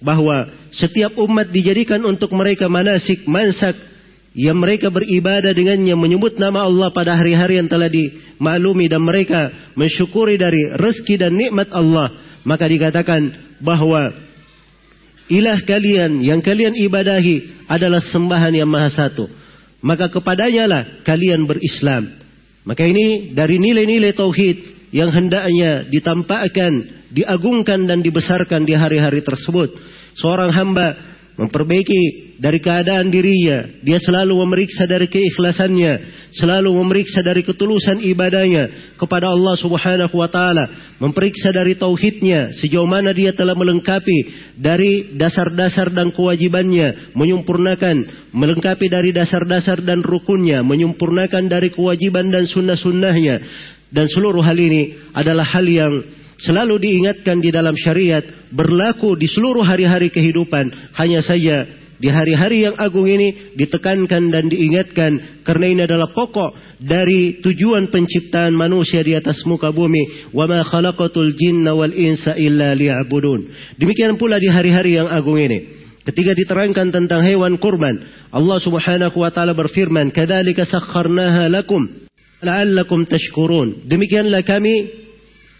bahwa 0.00 0.48
setiap 0.72 1.16
umat 1.20 1.52
dijadikan 1.52 2.00
untuk 2.08 2.32
mereka 2.32 2.66
manasik, 2.66 3.28
mansak 3.28 3.76
yang 4.32 4.56
mereka 4.56 4.88
beribadah 4.88 5.50
dengannya 5.50 5.94
menyebut 5.98 6.38
nama 6.38 6.64
Allah 6.64 6.88
pada 6.94 7.18
hari-hari 7.18 7.58
yang 7.58 7.68
telah 7.68 7.90
dimaklumi 7.90 8.86
dan 8.86 9.02
mereka 9.02 9.50
mensyukuri 9.74 10.38
dari 10.38 10.70
rezeki 10.78 11.14
dan 11.18 11.34
nikmat 11.34 11.68
Allah 11.74 12.30
maka 12.44 12.64
dikatakan 12.64 13.30
bahwa 13.60 14.12
ilah 15.28 15.60
kalian 15.68 16.24
yang 16.24 16.40
kalian 16.40 16.72
ibadahi 16.76 17.68
adalah 17.68 18.00
sembahan 18.00 18.56
yang 18.56 18.70
maha 18.70 18.90
satu. 18.90 19.28
Maka 19.80 20.12
kepadanya 20.12 20.64
lah 20.68 20.82
kalian 21.04 21.48
berislam. 21.48 22.08
Maka 22.64 22.84
ini 22.84 23.32
dari 23.32 23.56
nilai-nilai 23.56 24.12
tauhid 24.12 24.79
yang 24.90 25.10
hendaknya 25.10 25.86
ditampakkan, 25.86 27.06
diagungkan 27.14 27.86
dan 27.86 28.02
dibesarkan 28.02 28.66
di 28.66 28.74
hari-hari 28.74 29.22
tersebut. 29.22 29.74
Seorang 30.18 30.50
hamba 30.50 31.10
memperbaiki 31.40 32.30
dari 32.40 32.56
keadaan 32.60 33.12
dirinya. 33.12 33.68
Dia 33.84 34.00
selalu 34.00 34.32
memeriksa 34.44 34.88
dari 34.88 35.08
keikhlasannya, 35.12 35.92
selalu 36.36 36.72
memeriksa 36.72 37.20
dari 37.20 37.44
ketulusan 37.44 38.00
ibadahnya 38.00 38.96
kepada 38.96 39.28
Allah 39.28 39.56
Subhanahu 39.60 40.16
wa 40.16 40.28
taala, 40.28 40.96
memeriksa 40.96 41.52
dari 41.52 41.76
tauhidnya 41.76 42.56
sejauh 42.56 42.88
mana 42.88 43.12
dia 43.12 43.36
telah 43.36 43.52
melengkapi 43.52 44.18
dari 44.56 45.16
dasar-dasar 45.20 45.92
dan 45.92 46.12
kewajibannya, 46.16 47.12
menyempurnakan, 47.12 47.96
melengkapi 48.32 48.88
dari 48.88 49.12
dasar-dasar 49.12 49.84
dan 49.84 50.00
rukunnya, 50.00 50.64
menyempurnakan 50.64 51.44
dari 51.44 51.68
kewajiban 51.72 52.32
dan 52.32 52.48
sunnah-sunnahnya. 52.48 53.36
Dan 53.90 54.06
seluruh 54.06 54.42
hal 54.42 54.58
ini 54.58 54.94
adalah 55.14 55.42
hal 55.42 55.66
yang 55.66 56.02
selalu 56.40 56.80
diingatkan 56.80 57.42
di 57.42 57.50
dalam 57.52 57.76
syariat, 57.76 58.22
berlaku 58.54 59.18
di 59.18 59.26
seluruh 59.26 59.66
hari-hari 59.66 60.08
kehidupan. 60.08 60.94
Hanya 60.96 61.20
saja 61.20 61.66
di 62.00 62.08
hari-hari 62.08 62.64
yang 62.64 62.80
agung 62.80 63.04
ini 63.04 63.52
ditekankan 63.60 64.32
dan 64.32 64.48
diingatkan 64.48 65.44
karena 65.44 65.66
ini 65.68 65.80
adalah 65.84 66.08
pokok 66.16 66.80
dari 66.80 67.44
tujuan 67.44 67.92
penciptaan 67.92 68.56
manusia 68.56 69.04
di 69.04 69.12
atas 69.12 69.44
muka 69.44 69.68
bumi. 69.68 70.32
Wa 70.32 70.48
ma 70.48 70.64
khalaqatul 70.64 71.36
jinna 71.36 71.76
wal 71.76 71.92
insa 71.92 72.40
illa 72.40 72.72
liya'budun. 72.72 73.52
Demikian 73.76 74.16
pula 74.16 74.40
di 74.40 74.48
hari-hari 74.48 74.96
yang 74.96 75.12
agung 75.12 75.36
ini. 75.36 75.82
Ketika 76.00 76.32
diterangkan 76.32 76.88
tentang 76.88 77.20
hewan 77.20 77.60
kurban, 77.60 78.00
Allah 78.32 78.56
Subhanahu 78.56 79.20
wa 79.20 79.28
taala 79.28 79.52
berfirman, 79.52 80.08
"Kadzalika 80.08 80.64
sakharnaha 80.64 81.52
lakum 81.52 82.08
la'allakum 82.42 83.04
tashkurun." 83.08 83.88
Demikianlah 83.88 84.44
kami 84.44 85.00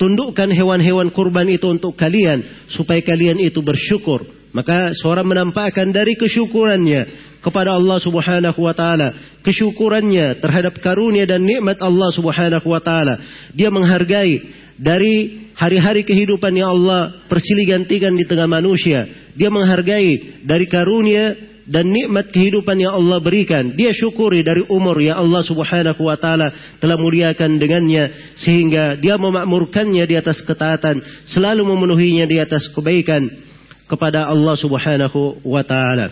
Tundukkan 0.00 0.48
hewan-hewan 0.48 1.12
kurban 1.12 1.44
itu 1.52 1.68
untuk 1.68 1.92
kalian 1.92 2.40
supaya 2.72 3.04
kalian 3.04 3.36
itu 3.36 3.60
bersyukur. 3.60 4.24
Maka 4.56 4.96
seorang 4.96 5.28
menampakkan 5.28 5.92
dari 5.92 6.16
kesyukurannya 6.16 7.36
kepada 7.44 7.76
Allah 7.76 8.00
Subhanahu 8.00 8.64
wa 8.64 8.72
taala, 8.72 9.12
kesyukurannya 9.44 10.40
terhadap 10.40 10.80
karunia 10.80 11.28
dan 11.28 11.44
nikmat 11.44 11.76
Allah 11.84 12.16
Subhanahu 12.16 12.64
wa 12.64 12.80
taala. 12.80 13.20
Dia 13.52 13.68
menghargai 13.68 14.40
dari 14.80 15.44
hari-hari 15.52 16.00
kehidupan 16.08 16.56
yang 16.56 16.80
Allah 16.80 17.28
persilih 17.28 17.68
gantikan 17.68 18.16
di 18.16 18.24
tengah 18.24 18.48
manusia. 18.48 19.04
Dia 19.36 19.52
menghargai 19.52 20.40
dari 20.48 20.64
karunia 20.64 21.36
dan 21.70 21.86
nikmat 21.86 22.34
kehidupan 22.34 22.74
yang 22.82 22.98
Allah 22.98 23.22
berikan. 23.22 23.78
Dia 23.78 23.94
syukuri 23.94 24.42
dari 24.42 24.66
umur 24.66 24.98
yang 24.98 25.22
Allah 25.22 25.46
subhanahu 25.46 26.02
wa 26.02 26.18
ta'ala 26.18 26.76
telah 26.82 26.98
muliakan 26.98 27.62
dengannya. 27.62 28.34
Sehingga 28.34 28.98
dia 28.98 29.14
memakmurkannya 29.14 30.02
di 30.02 30.18
atas 30.18 30.42
ketaatan. 30.42 30.98
Selalu 31.30 31.62
memenuhinya 31.62 32.26
di 32.26 32.42
atas 32.42 32.66
kebaikan 32.74 33.30
kepada 33.86 34.26
Allah 34.26 34.58
subhanahu 34.58 35.46
wa 35.46 35.62
ta'ala. 35.62 36.10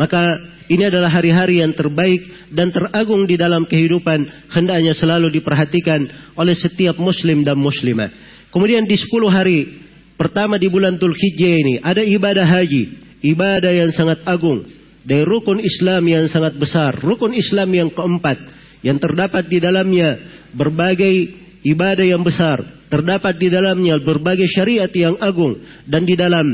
Maka 0.00 0.32
ini 0.72 0.88
adalah 0.88 1.12
hari-hari 1.12 1.60
yang 1.60 1.76
terbaik 1.76 2.24
dan 2.48 2.72
teragung 2.72 3.28
di 3.28 3.36
dalam 3.36 3.68
kehidupan. 3.68 4.48
Hendaknya 4.48 4.96
selalu 4.96 5.28
diperhatikan 5.28 6.08
oleh 6.40 6.56
setiap 6.56 6.96
muslim 6.96 7.44
dan 7.44 7.60
muslimah. 7.60 8.08
Kemudian 8.48 8.88
di 8.88 8.96
10 8.96 9.12
hari 9.28 9.84
pertama 10.16 10.56
di 10.56 10.72
bulan 10.72 10.96
Hijjah 10.96 11.52
ini 11.52 11.74
ada 11.84 12.00
ibadah 12.00 12.48
haji 12.48 13.04
ibadah 13.24 13.72
yang 13.72 13.90
sangat 13.96 14.20
agung 14.28 14.68
dari 15.04 15.24
rukun 15.24 15.60
Islam 15.60 16.04
yang 16.04 16.24
sangat 16.28 16.56
besar, 16.60 17.00
rukun 17.00 17.32
Islam 17.32 17.72
yang 17.72 17.88
keempat 17.92 18.38
yang 18.84 19.00
terdapat 19.00 19.48
di 19.48 19.58
dalamnya 19.64 20.20
berbagai 20.52 21.32
ibadah 21.64 22.04
yang 22.04 22.20
besar, 22.20 22.60
terdapat 22.92 23.40
di 23.40 23.48
dalamnya 23.48 23.96
berbagai 24.04 24.44
syariat 24.52 24.92
yang 24.92 25.16
agung 25.16 25.56
dan 25.88 26.04
di 26.04 26.12
dalam 26.12 26.44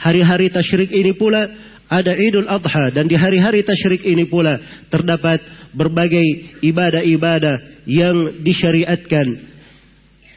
hari-hari 0.00 0.48
tasyrik 0.48 0.88
ini 0.88 1.12
pula 1.12 1.44
ada 1.92 2.16
Idul 2.16 2.48
Adha 2.48 2.88
dan 2.96 3.04
di 3.04 3.20
hari-hari 3.20 3.60
tasyrik 3.60 4.00
ini 4.08 4.24
pula 4.24 4.56
terdapat 4.88 5.44
berbagai 5.76 6.24
ibadah-ibadah 6.64 7.84
yang 7.84 8.40
disyariatkan. 8.40 9.52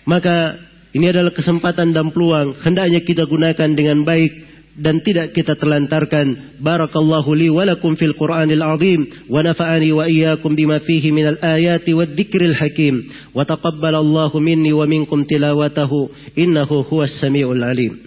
Maka 0.03 0.59
ini 0.91 1.11
adalah 1.11 1.31
kesempatan 1.31 1.95
dan 1.95 2.11
peluang 2.11 2.59
hendaknya 2.59 2.99
kita 3.07 3.23
gunakan 3.23 3.71
dengan 3.71 4.03
baik 4.03 4.54
dan 4.75 4.99
tidak 4.99 5.31
kita 5.31 5.55
telantarkan. 5.55 6.59
Barakallahu 6.59 7.31
li 7.31 7.47
wa 7.47 7.63
lakum 7.63 7.95
fil 7.95 8.15
Qur'anil 8.15 8.63
azim 8.63 9.07
wa 9.31 9.39
nafa'ani 9.39 9.89
wa 9.95 10.03
iyyakum 10.07 10.55
bima 10.55 10.83
fihi 10.83 11.15
minal 11.15 11.39
ayati 11.39 11.95
wad 11.95 12.11
dzikril 12.15 12.55
hakim 12.55 13.07
wa 13.31 13.47
taqabbalallahu 13.47 14.35
minni 14.43 14.75
wa 14.75 14.83
minkum 14.83 15.23
tilawatahu 15.23 16.11
innahu 16.35 16.83
huwas 16.83 17.15
samiul 17.19 17.63
alim. 17.63 17.99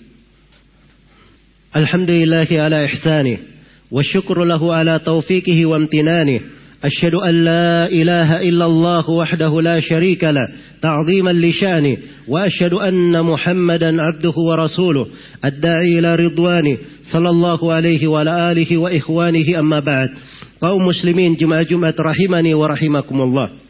Alhamdulillahi 1.73 2.61
ala 2.61 2.85
ihsanih 2.89 3.41
wa 3.89 4.05
syukru 4.05 4.45
lahu 4.45 4.73
ala 4.73 5.01
taufiqihi 5.01 5.65
wa 5.65 5.81
amtinanihi 5.81 6.58
أشهد 6.85 7.15
أن 7.15 7.35
لا 7.45 7.87
إله 7.87 8.41
إلا 8.49 8.67
الله 8.67 9.11
وحده 9.11 9.61
لا 9.63 9.81
شريك 9.81 10.25
له 10.25 10.49
تعظيما 10.83 11.33
لشانه 11.33 11.97
وأشهد 12.29 12.73
أن 12.73 13.23
محمدا 13.23 14.03
عبده 14.03 14.35
ورسوله 14.37 15.07
الداعي 15.45 15.99
إلى 15.99 16.17
رضوانه 16.17 16.77
صلى 17.13 17.31
الله 17.31 17.73
عليه 17.73 18.07
وعلى 18.07 18.53
آله 18.53 18.79
وإخوانه 18.79 19.59
أما 19.59 19.81
بعد 19.81 20.11
kaum 20.59 20.83
muslimin 20.83 21.39
jemaah 21.39 21.95
rahimani 21.95 22.51
wa 22.51 22.67
rahimakumullah. 22.67 23.63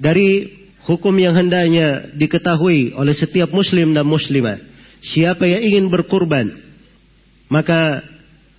Dari 0.00 0.48
hukum 0.88 1.12
yang 1.20 1.36
hendaknya 1.36 2.16
diketahui 2.16 2.96
oleh 2.96 3.14
setiap 3.14 3.52
muslim 3.52 3.94
dan 3.94 4.08
muslimah 4.08 4.58
siapa 5.02 5.46
yang 5.46 5.62
ingin 5.62 5.86
berkurban 5.92 6.50
maka 7.46 8.02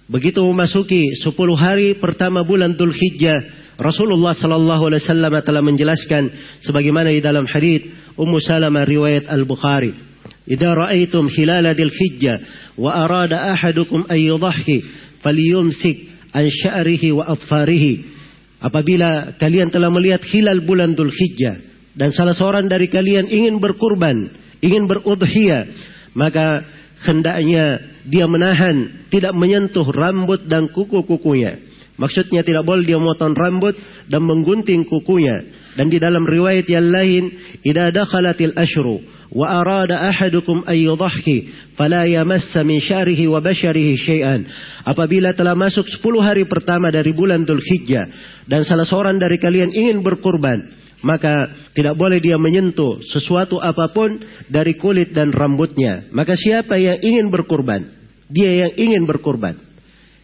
Begitu 0.04 0.44
memasuki 0.44 1.16
10 1.16 1.32
hari 1.56 1.96
pertama 1.96 2.44
bulan 2.44 2.76
Dhul 2.76 2.92
Hijjah, 2.92 3.40
Rasulullah 3.80 4.36
sallallahu 4.36 4.92
alaihi 4.92 5.00
wasallam 5.00 5.34
telah 5.40 5.64
menjelaskan 5.64 6.24
sebagaimana 6.60 7.08
di 7.08 7.24
dalam 7.24 7.48
hadis 7.48 7.88
Ummu 8.20 8.36
Salamah 8.44 8.84
riwayat 8.84 9.32
Al-Bukhari. 9.32 9.96
"Idza 10.44 10.76
ra'aitum 10.76 11.32
hilal 11.32 11.72
Dhul 11.72 11.96
Hijjah 11.96 12.36
wa 12.76 13.00
arada 13.00 13.56
ahadukum 13.56 14.04
an 14.12 14.20
yudhhi 14.20 14.84
falyumsik 15.24 16.12
an 16.36 16.52
sya'rihi 16.52 17.16
wa 17.16 17.24
adfarihi." 17.24 18.12
Apabila 18.60 19.40
kalian 19.40 19.72
telah 19.72 19.88
melihat 19.88 20.20
hilal 20.28 20.68
bulan 20.68 21.00
Dhul 21.00 21.16
Hijjah 21.16 21.64
dan 21.96 22.12
salah 22.12 22.36
seorang 22.36 22.68
dari 22.68 22.92
kalian 22.92 23.32
ingin 23.32 23.56
berkurban, 23.56 24.36
ingin 24.60 24.84
berudhiyah, 24.84 25.64
maka 26.12 26.60
hendaknya 27.04 27.80
dia 28.08 28.26
menahan, 28.28 29.08
tidak 29.12 29.36
menyentuh 29.36 29.88
rambut 29.92 30.48
dan 30.48 30.72
kuku-kukunya. 30.72 31.74
Maksudnya 31.94 32.42
tidak 32.42 32.66
boleh 32.66 32.84
dia 32.90 32.98
memotong 32.98 33.38
rambut 33.38 33.78
dan 34.10 34.26
menggunting 34.26 34.90
kukunya. 34.90 35.46
Dan 35.78 35.94
di 35.94 36.02
dalam 36.02 36.26
riwayat 36.26 36.66
yang 36.66 36.90
lain, 36.90 37.24
"Idza 37.62 37.94
dakhalatil 37.94 38.58
ashru 38.58 38.98
wa 39.34 39.62
arada 39.62 40.02
ahadukum 40.10 40.66
an 40.66 40.74
yudhhi 40.74 41.54
fala 41.78 42.10
yamassa 42.10 42.66
min 42.66 42.82
syarihi 42.82 43.30
wa 43.30 43.38
basharihi 43.46 43.94
syai'an." 43.94 44.42
Apabila 44.90 45.38
telah 45.38 45.54
masuk 45.54 45.86
10 45.86 46.26
hari 46.26 46.50
pertama 46.50 46.90
dari 46.90 47.14
bulan 47.14 47.46
Dzulhijjah 47.46 48.06
dan 48.50 48.66
salah 48.66 48.90
seorang 48.90 49.22
dari 49.22 49.38
kalian 49.38 49.70
ingin 49.70 50.02
berkurban, 50.02 50.83
maka 51.04 51.52
tidak 51.76 52.00
boleh 52.00 52.24
dia 52.24 52.40
menyentuh 52.40 53.04
sesuatu 53.12 53.60
apa 53.60 53.92
pun 53.92 54.24
dari 54.48 54.80
kulit 54.80 55.12
dan 55.12 55.36
rambutnya. 55.36 56.08
Maka 56.16 56.40
siapa 56.40 56.80
yang 56.80 56.98
ingin 57.04 57.28
berkurban, 57.28 57.84
dia 58.32 58.66
yang 58.66 58.72
ingin 58.80 59.04
berkurban. 59.04 59.60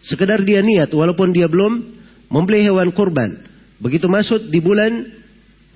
Sekedar 0.07 0.41
dia 0.47 0.63
niat 0.63 0.87
walaupun 0.95 1.35
dia 1.35 1.51
belum 1.51 1.99
membeli 2.31 2.63
hewan 2.63 2.95
kurban. 2.95 3.43
Begitu 3.83 4.07
masuk 4.07 4.47
di 4.47 4.63
bulan 4.63 5.19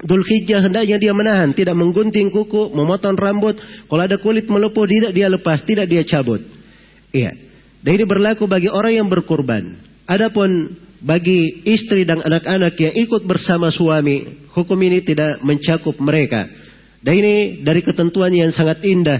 Dhul 0.03 0.23
Hijjah 0.23 0.63
hendaknya 0.63 0.99
dia 0.99 1.13
menahan, 1.15 1.51
tidak 1.55 1.75
menggunting 1.75 2.31
kuku, 2.31 2.71
memotong 2.71 3.19
rambut. 3.19 3.59
Kalau 3.87 4.03
ada 4.03 4.15
kulit 4.19 4.47
melepuh 4.47 4.87
tidak 4.87 5.11
dia 5.11 5.27
lepas, 5.27 5.63
tidak 5.63 5.87
dia 5.91 6.03
cabut. 6.07 6.43
Iya. 7.11 7.35
Dan 7.83 7.91
ini 7.99 8.05
berlaku 8.07 8.47
bagi 8.47 8.71
orang 8.71 9.03
yang 9.03 9.07
berkurban. 9.11 9.75
Adapun 10.07 10.75
bagi 11.03 11.67
istri 11.67 12.07
dan 12.07 12.23
anak-anak 12.23 12.79
yang 12.79 12.95
ikut 12.95 13.27
bersama 13.27 13.67
suami, 13.69 14.47
hukum 14.55 14.79
ini 14.79 15.03
tidak 15.03 15.43
mencakup 15.43 15.99
mereka. 15.99 16.47
Dan 17.03 17.19
ini 17.19 17.35
dari 17.59 17.83
ketentuan 17.83 18.31
yang 18.31 18.55
sangat 18.55 18.79
indah 18.87 19.19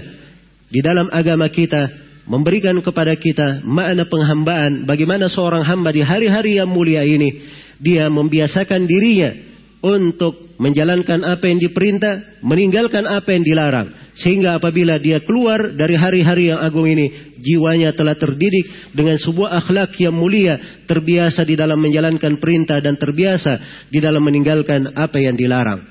di 0.72 0.80
dalam 0.80 1.12
agama 1.12 1.44
kita 1.52 2.04
memberikan 2.24 2.80
kepada 2.80 3.12
kita 3.20 3.60
makna 3.68 4.08
penghambaan 4.08 4.88
bagaimana 4.88 5.28
seorang 5.28 5.60
hamba 5.60 5.92
di 5.92 6.00
hari-hari 6.00 6.56
yang 6.56 6.72
mulia 6.72 7.04
ini 7.04 7.44
dia 7.76 8.08
membiasakan 8.08 8.88
dirinya 8.88 9.36
untuk 9.84 10.43
menjalankan 10.56 11.26
apa 11.26 11.44
yang 11.50 11.58
diperintah, 11.58 12.40
meninggalkan 12.42 13.04
apa 13.06 13.34
yang 13.34 13.42
dilarang. 13.42 13.88
Sehingga 14.14 14.54
apabila 14.62 15.02
dia 15.02 15.18
keluar 15.26 15.74
dari 15.74 15.98
hari-hari 15.98 16.54
yang 16.54 16.62
agung 16.62 16.86
ini, 16.86 17.34
jiwanya 17.42 17.90
telah 17.98 18.14
terdidik 18.14 18.94
dengan 18.94 19.18
sebuah 19.18 19.58
akhlak 19.64 19.98
yang 19.98 20.14
mulia, 20.14 20.84
terbiasa 20.86 21.42
di 21.42 21.58
dalam 21.58 21.82
menjalankan 21.82 22.38
perintah 22.38 22.78
dan 22.78 22.94
terbiasa 22.94 23.86
di 23.90 23.98
dalam 23.98 24.22
meninggalkan 24.22 24.94
apa 24.94 25.18
yang 25.18 25.34
dilarang. 25.34 25.82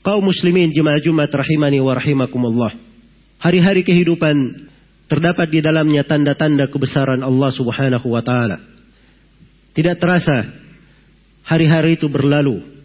Kaum 0.00 0.24
muslimin 0.24 0.72
jemaah 0.72 1.04
Jumat 1.04 1.28
rahimani 1.28 1.84
wa 1.84 1.92
rahimakumullah. 1.92 2.72
Hari-hari 3.38 3.84
kehidupan 3.84 4.66
terdapat 5.12 5.52
di 5.52 5.60
dalamnya 5.60 6.08
tanda-tanda 6.08 6.72
kebesaran 6.72 7.20
Allah 7.20 7.50
Subhanahu 7.52 8.08
wa 8.08 8.24
taala. 8.24 8.56
Tidak 9.76 10.00
terasa 10.00 10.48
hari-hari 11.44 12.00
itu 12.00 12.08
berlalu 12.08 12.77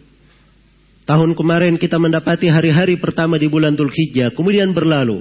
Tahun 1.04 1.36
kemarin 1.36 1.76
kita 1.76 2.00
mendapati 2.00 2.48
hari-hari 2.48 2.96
pertama 2.96 3.36
di 3.36 3.44
bulan 3.44 3.76
Dzulhijjah, 3.76 4.32
kemudian 4.32 4.72
berlalu. 4.72 5.20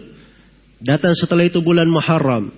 Datang 0.79 1.11
setelah 1.11 1.43
itu 1.43 1.59
bulan 1.59 1.91
Muharram. 1.91 2.55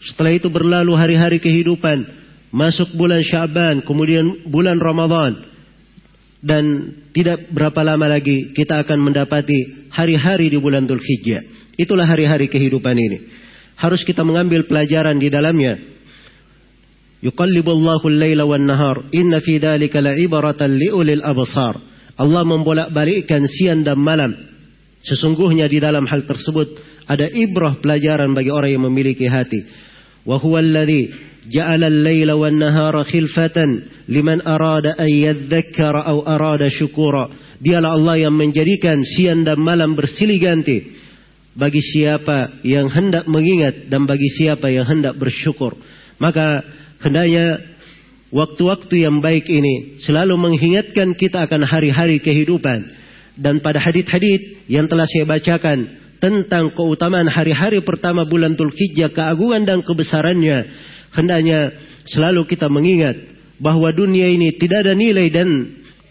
Setelah 0.00 0.32
itu 0.32 0.48
berlalu 0.48 0.96
hari-hari 0.96 1.36
kehidupan, 1.36 2.08
masuk 2.48 2.96
bulan 2.96 3.20
Syaban, 3.28 3.84
kemudian 3.84 4.48
bulan 4.48 4.80
Ramadan. 4.80 5.52
Dan 6.42 6.64
tidak 7.12 7.52
berapa 7.52 7.80
lama 7.84 8.18
lagi 8.18 8.56
kita 8.56 8.82
akan 8.82 8.98
mendapati 9.04 9.92
hari-hari 9.92 10.48
di 10.48 10.56
bulan 10.56 10.88
Dzulhijjah. 10.88 11.76
Itulah 11.76 12.08
hari-hari 12.08 12.48
kehidupan 12.48 12.96
ini. 12.96 13.18
Harus 13.76 14.00
kita 14.00 14.24
mengambil 14.24 14.64
pelajaran 14.64 15.20
di 15.20 15.28
dalamnya. 15.28 15.76
Yuqallibullahu 17.20 18.08
al-laila 18.08 18.48
wan 18.48 18.64
nahar. 18.64 19.12
Inna 19.12 19.44
fi 19.44 19.60
dhalika 19.60 20.00
la'ibaratan 20.00 20.72
liulil 20.72 21.20
absar. 21.20 21.91
Allah 22.16 22.42
membolak-balikkan 22.44 23.48
siang 23.48 23.84
dan 23.86 23.96
malam. 23.96 24.32
Sesungguhnya 25.02 25.66
di 25.66 25.82
dalam 25.82 26.06
hal 26.06 26.28
tersebut 26.28 26.78
ada 27.08 27.26
ibrah 27.26 27.80
pelajaran 27.82 28.30
bagi 28.36 28.52
orang 28.52 28.70
yang 28.70 28.84
memiliki 28.86 29.26
hati. 29.26 29.66
Wa 30.22 30.38
huwa 30.38 30.62
alladhi 30.62 31.10
ja'ala 31.50 31.90
al-laila 31.90 32.38
wan 32.38 32.60
nahara 32.60 33.02
khilfatan 33.02 33.90
liman 34.06 34.44
arada 34.46 34.94
an 34.94 35.10
yadhakkara 35.10 36.06
aw 36.06 36.22
arada 36.22 36.70
syukura. 36.70 37.26
Dialah 37.62 37.94
Allah 37.94 38.28
yang 38.28 38.34
menjadikan 38.34 39.02
siang 39.02 39.46
dan 39.46 39.58
malam 39.58 39.94
bersilih 39.94 40.38
ganti 40.38 41.02
bagi 41.52 41.82
siapa 41.82 42.62
yang 42.64 42.88
hendak 42.88 43.28
mengingat 43.28 43.86
dan 43.90 44.06
bagi 44.06 44.28
siapa 44.30 44.70
yang 44.70 44.86
hendak 44.86 45.18
bersyukur. 45.18 45.74
Maka 46.18 46.62
hendaknya 47.02 47.71
waktu-waktu 48.32 49.04
yang 49.04 49.20
baik 49.20 49.46
ini 49.46 50.00
selalu 50.02 50.34
mengingatkan 50.40 51.12
kita 51.14 51.44
akan 51.44 51.68
hari-hari 51.68 52.18
kehidupan. 52.18 53.04
Dan 53.32 53.64
pada 53.64 53.80
hadith-hadith 53.80 54.68
yang 54.68 54.88
telah 54.88 55.08
saya 55.08 55.24
bacakan 55.24 55.88
tentang 56.20 56.72
keutamaan 56.76 57.28
hari-hari 57.28 57.80
pertama 57.80 58.28
bulan 58.28 58.56
Tulkijjah, 58.56 59.12
keagungan 59.12 59.64
dan 59.64 59.80
kebesarannya, 59.80 60.58
hendaknya 61.16 61.72
selalu 62.08 62.44
kita 62.44 62.68
mengingat 62.68 63.16
bahwa 63.56 63.88
dunia 63.94 64.28
ini 64.28 64.52
tidak 64.58 64.84
ada 64.84 64.92
nilai 64.92 65.32
dan 65.32 65.48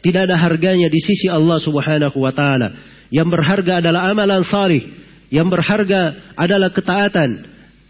tidak 0.02 0.30
ada 0.30 0.38
harganya 0.40 0.90
di 0.90 0.98
sisi 0.98 1.30
Allah 1.30 1.62
Subhanahu 1.62 2.18
wa 2.18 2.34
taala. 2.34 2.74
Yang 3.14 3.28
berharga 3.38 3.84
adalah 3.84 4.10
amalan 4.10 4.42
salih, 4.48 4.82
yang 5.30 5.52
berharga 5.52 6.34
adalah 6.34 6.74
ketaatan, 6.74 7.30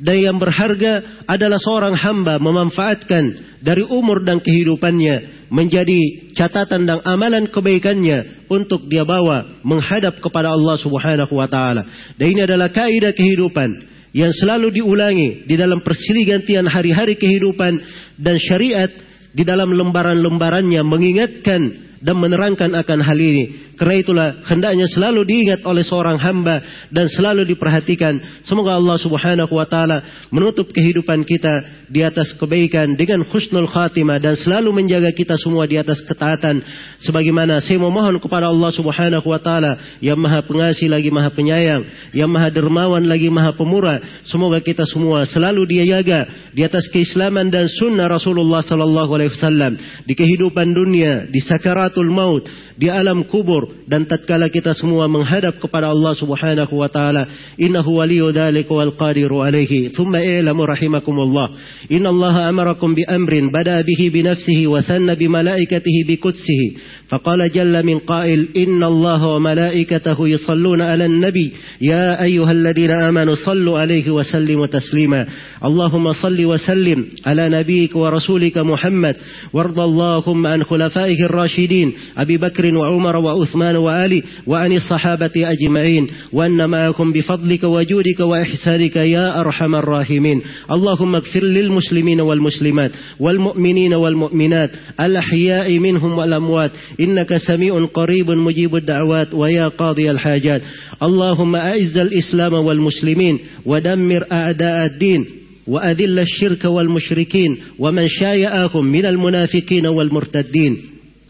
dan 0.02 0.18
yang 0.18 0.38
berharga 0.42 1.24
adalah 1.30 1.62
seorang 1.62 1.94
hamba 1.94 2.42
memanfaatkan 2.42 3.58
dari 3.62 3.86
umur 3.86 4.26
dan 4.26 4.42
kehidupannya 4.42 5.46
menjadi 5.54 6.34
catatan 6.34 6.90
dan 6.90 7.00
amalan 7.06 7.46
kebaikannya 7.46 8.50
untuk 8.50 8.90
dia 8.90 9.06
bawa 9.06 9.62
menghadap 9.62 10.18
kepada 10.18 10.50
Allah 10.50 10.82
Subhanahu 10.82 11.34
wa 11.38 11.46
taala. 11.46 11.86
Dan 12.18 12.34
ini 12.34 12.42
adalah 12.50 12.74
kaidah 12.74 13.14
kehidupan 13.14 13.70
yang 14.18 14.34
selalu 14.34 14.82
diulangi 14.82 15.46
di 15.46 15.54
dalam 15.54 15.86
persilih 15.86 16.26
hari-hari 16.66 17.16
kehidupan 17.16 17.78
dan 18.18 18.36
syariat 18.42 18.90
di 19.32 19.46
dalam 19.46 19.70
lembaran-lembarannya 19.70 20.82
mengingatkan 20.82 21.62
dan 22.02 22.16
menerangkan 22.18 22.74
akan 22.74 23.00
hal 23.06 23.20
ini 23.22 23.71
Karena 23.82 23.98
itulah 23.98 24.30
hendaknya 24.46 24.86
selalu 24.94 25.26
diingat 25.26 25.66
oleh 25.66 25.82
seorang 25.82 26.22
hamba 26.22 26.62
dan 26.94 27.10
selalu 27.10 27.50
diperhatikan. 27.50 28.46
Semoga 28.46 28.78
Allah 28.78 29.02
Subhanahu 29.02 29.50
wa 29.50 29.66
taala 29.66 30.30
menutup 30.30 30.70
kehidupan 30.70 31.26
kita 31.26 31.82
di 31.90 32.06
atas 32.06 32.30
kebaikan 32.38 32.94
dengan 32.94 33.26
husnul 33.26 33.66
khatimah 33.66 34.22
dan 34.22 34.38
selalu 34.38 34.70
menjaga 34.70 35.10
kita 35.18 35.34
semua 35.42 35.66
di 35.66 35.82
atas 35.82 35.98
ketaatan 36.06 36.62
sebagaimana 37.02 37.58
saya 37.58 37.82
memohon 37.82 38.22
kepada 38.22 38.54
Allah 38.54 38.70
Subhanahu 38.70 39.26
wa 39.26 39.42
taala 39.42 39.98
yang 39.98 40.22
Maha 40.22 40.46
Pengasih 40.46 40.86
lagi 40.86 41.10
Maha 41.10 41.34
Penyayang, 41.34 42.14
yang 42.14 42.30
Maha 42.30 42.54
Dermawan 42.54 43.02
lagi 43.10 43.34
Maha 43.34 43.58
Pemurah. 43.58 43.98
Semoga 44.30 44.62
kita 44.62 44.86
semua 44.86 45.26
selalu 45.26 45.66
dia 45.66 45.90
jaga 45.90 46.30
di 46.54 46.62
atas 46.62 46.86
keislaman 46.94 47.50
dan 47.50 47.66
sunnah 47.66 48.06
Rasulullah 48.06 48.62
sallallahu 48.62 49.10
alaihi 49.18 49.34
wasallam 49.34 49.74
di 50.06 50.14
kehidupan 50.14 50.70
dunia, 50.70 51.26
di 51.34 51.42
sakaratul 51.42 52.14
maut, 52.14 52.46
di 52.81 52.93
alam 52.93 53.25
kubur 53.25 53.87
dan 53.89 54.05
tatkala 54.05 54.53
kita 54.53 54.77
semua 54.77 55.09
menghadap 55.09 55.57
kepada 55.57 55.89
Allah 55.89 56.13
Subhanahu 56.13 56.75
wa 56.77 56.89
taala 56.93 57.25
innahu 57.57 57.99
waliyyu 57.99 58.33
dzalika 58.37 58.69
wal 58.75 58.93
qadiru 58.93 59.41
alaihi 59.41 59.97
thumma 59.97 60.21
i'lamu 60.21 60.69
rahimakumullah 60.69 61.57
inna 61.89 62.13
Allah 62.13 62.53
amarakum 62.53 62.93
bi 62.93 63.05
amrin 63.09 63.49
bada 63.49 63.81
bihi 63.81 64.13
bi 64.13 64.21
nafsihi 64.23 64.69
wa 64.69 64.85
thanna 64.85 65.17
bi 65.17 65.29
malaikatihi 65.29 66.05
bi 66.05 66.17
qutsihi 66.21 66.97
فقال 67.07 67.53
جل 67.53 67.87
من 67.87 67.99
قائل 67.99 68.49
إن 68.57 68.83
الله 68.85 69.27
وملائكته 69.35 70.29
يصلون 70.29 70.83
على 70.83 71.07
النبي 71.07 71.53
يا 71.81 72.23
أيها 72.23 72.53
الذين 72.53 72.91
آمنوا 72.91 73.35
صلوا 73.35 73.79
عليه 73.79 74.11
وسلموا 74.11 74.67
تسليما 74.67 75.27
اللهم 75.65 76.13
صل 76.13 76.45
وسلم 76.45 77.07
على 77.27 77.49
نبيك 77.49 77.97
ورسولك 77.97 78.59
محمد 78.59 79.17
وارض 79.53 79.79
اللهم 79.81 80.47
عن 80.47 80.65
خلفائه 80.65 81.25
الراشدين 81.25 81.93
أبي 82.19 82.37
وعمر 82.76 83.16
وعثمان 83.16 83.76
وآلي 83.76 84.24
وعن 84.48 84.72
الصحابة 84.72 85.32
أجمعين 85.36 86.08
وأن 86.34 86.70
معكم 86.70 87.14
بفضلك 87.14 87.64
وجودك 87.64 88.20
وإحسانك 88.20 88.96
يا 88.96 89.42
أرحم 89.42 89.76
الراحمين. 89.76 90.42
اللهم 90.72 91.16
اغفر 91.16 91.44
للمسلمين 91.44 92.22
والمسلمات 92.22 92.92
والمؤمنين 93.20 93.94
والمؤمنات 93.94 94.72
الأحياء 95.02 95.80
منهم 95.80 96.18
والأموات. 96.18 96.72
إنك 97.00 97.38
سميع 97.38 97.86
قريب 97.94 98.32
مجيب 98.32 98.76
الدعوات 98.76 99.34
ويا 99.34 99.68
قاضي 99.68 100.12
الحاجات. 100.12 100.62
اللهم 101.04 101.56
أعز 101.56 101.98
الإسلام 101.98 102.54
والمسلمين 102.54 103.40
ودمر 103.66 104.24
أعداء 104.32 104.86
الدين 104.86 105.26
وأذل 105.68 106.20
الشرك 106.20 106.66
والمشركين 106.66 107.58
ومن 107.80 108.08
شايعهم 108.08 108.86
من 108.86 109.06
المنافقين 109.06 109.88
والمرتدين. 109.88 110.78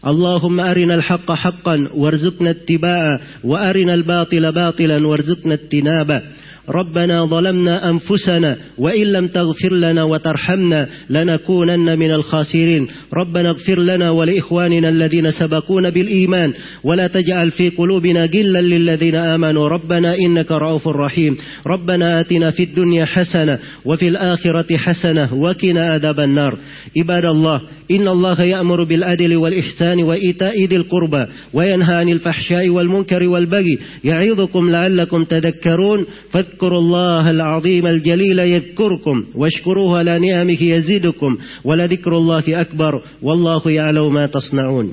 اللهم 0.06 0.60
أرنا 0.60 0.94
الحق 0.94 1.32
حقا 1.32 1.88
وارزقنا 1.94 2.50
اتباعه 2.50 3.20
وأرنا 3.44 3.94
الباطل 3.94 4.52
باطلا 4.52 5.06
وارزقنا 5.06 5.54
اجتنابه. 5.54 6.22
ربنا 6.68 7.24
ظلمنا 7.26 7.90
أنفسنا 7.90 8.56
وإن 8.78 9.06
لم 9.12 9.26
تغفر 9.26 9.72
لنا 9.72 10.02
وترحمنا 10.02 10.88
لنكونن 11.10 11.98
من 11.98 12.10
الخاسرين. 12.10 12.88
ربنا 13.14 13.50
اغفر 13.50 13.78
لنا 13.78 14.10
ولإخواننا 14.10 14.88
الذين 14.88 15.30
سبقونا 15.30 15.88
بالإيمان 15.88 16.52
ولا 16.84 17.06
تجعل 17.06 17.50
في 17.50 17.68
قلوبنا 17.68 18.24
غلا 18.24 18.60
للذين 18.60 19.14
آمنوا. 19.14 19.68
ربنا 19.68 20.14
إنك 20.14 20.52
رؤوف 20.52 20.88
رحيم. 20.88 21.36
ربنا 21.66 22.20
آتنا 22.20 22.50
في 22.50 22.62
الدنيا 22.62 23.04
حسنة 23.04 23.58
وفي 23.84 24.08
الآخرة 24.08 24.76
حسنة 24.76 25.34
وقنا 25.34 25.92
عذاب 25.92 26.20
النار. 26.20 26.58
عباد 26.98 27.24
الله 27.24 27.60
إن 27.90 28.08
الله 28.08 28.42
يأمر 28.42 28.84
بالعدل 28.84 29.36
والإحسان 29.36 30.02
وإيتاء 30.02 30.64
ذي 30.64 30.76
القربى 30.76 31.26
وينهى 31.52 31.94
عن 31.94 32.08
الفحشاء 32.08 32.68
والمنكر 32.68 33.28
والبغي. 33.28 33.78
يعظكم 34.04 34.70
لعلكم 34.70 35.24
تذكرون. 35.24 36.06
فاذكروا 36.30 36.51
الله 36.78 37.30
العظيم 37.30 37.86
الجليل 37.86 38.38
يذكركم 38.38 39.24
واشكروه 39.34 39.98
على 39.98 40.18
نعمه 40.18 40.62
يزيدكم 40.62 41.38
ولذكر 41.64 42.16
الله 42.16 42.44
أكبر 42.48 43.02
والله 43.22 43.62
يعلم 43.66 44.14
ما 44.14 44.26
تصنعون 44.26 44.92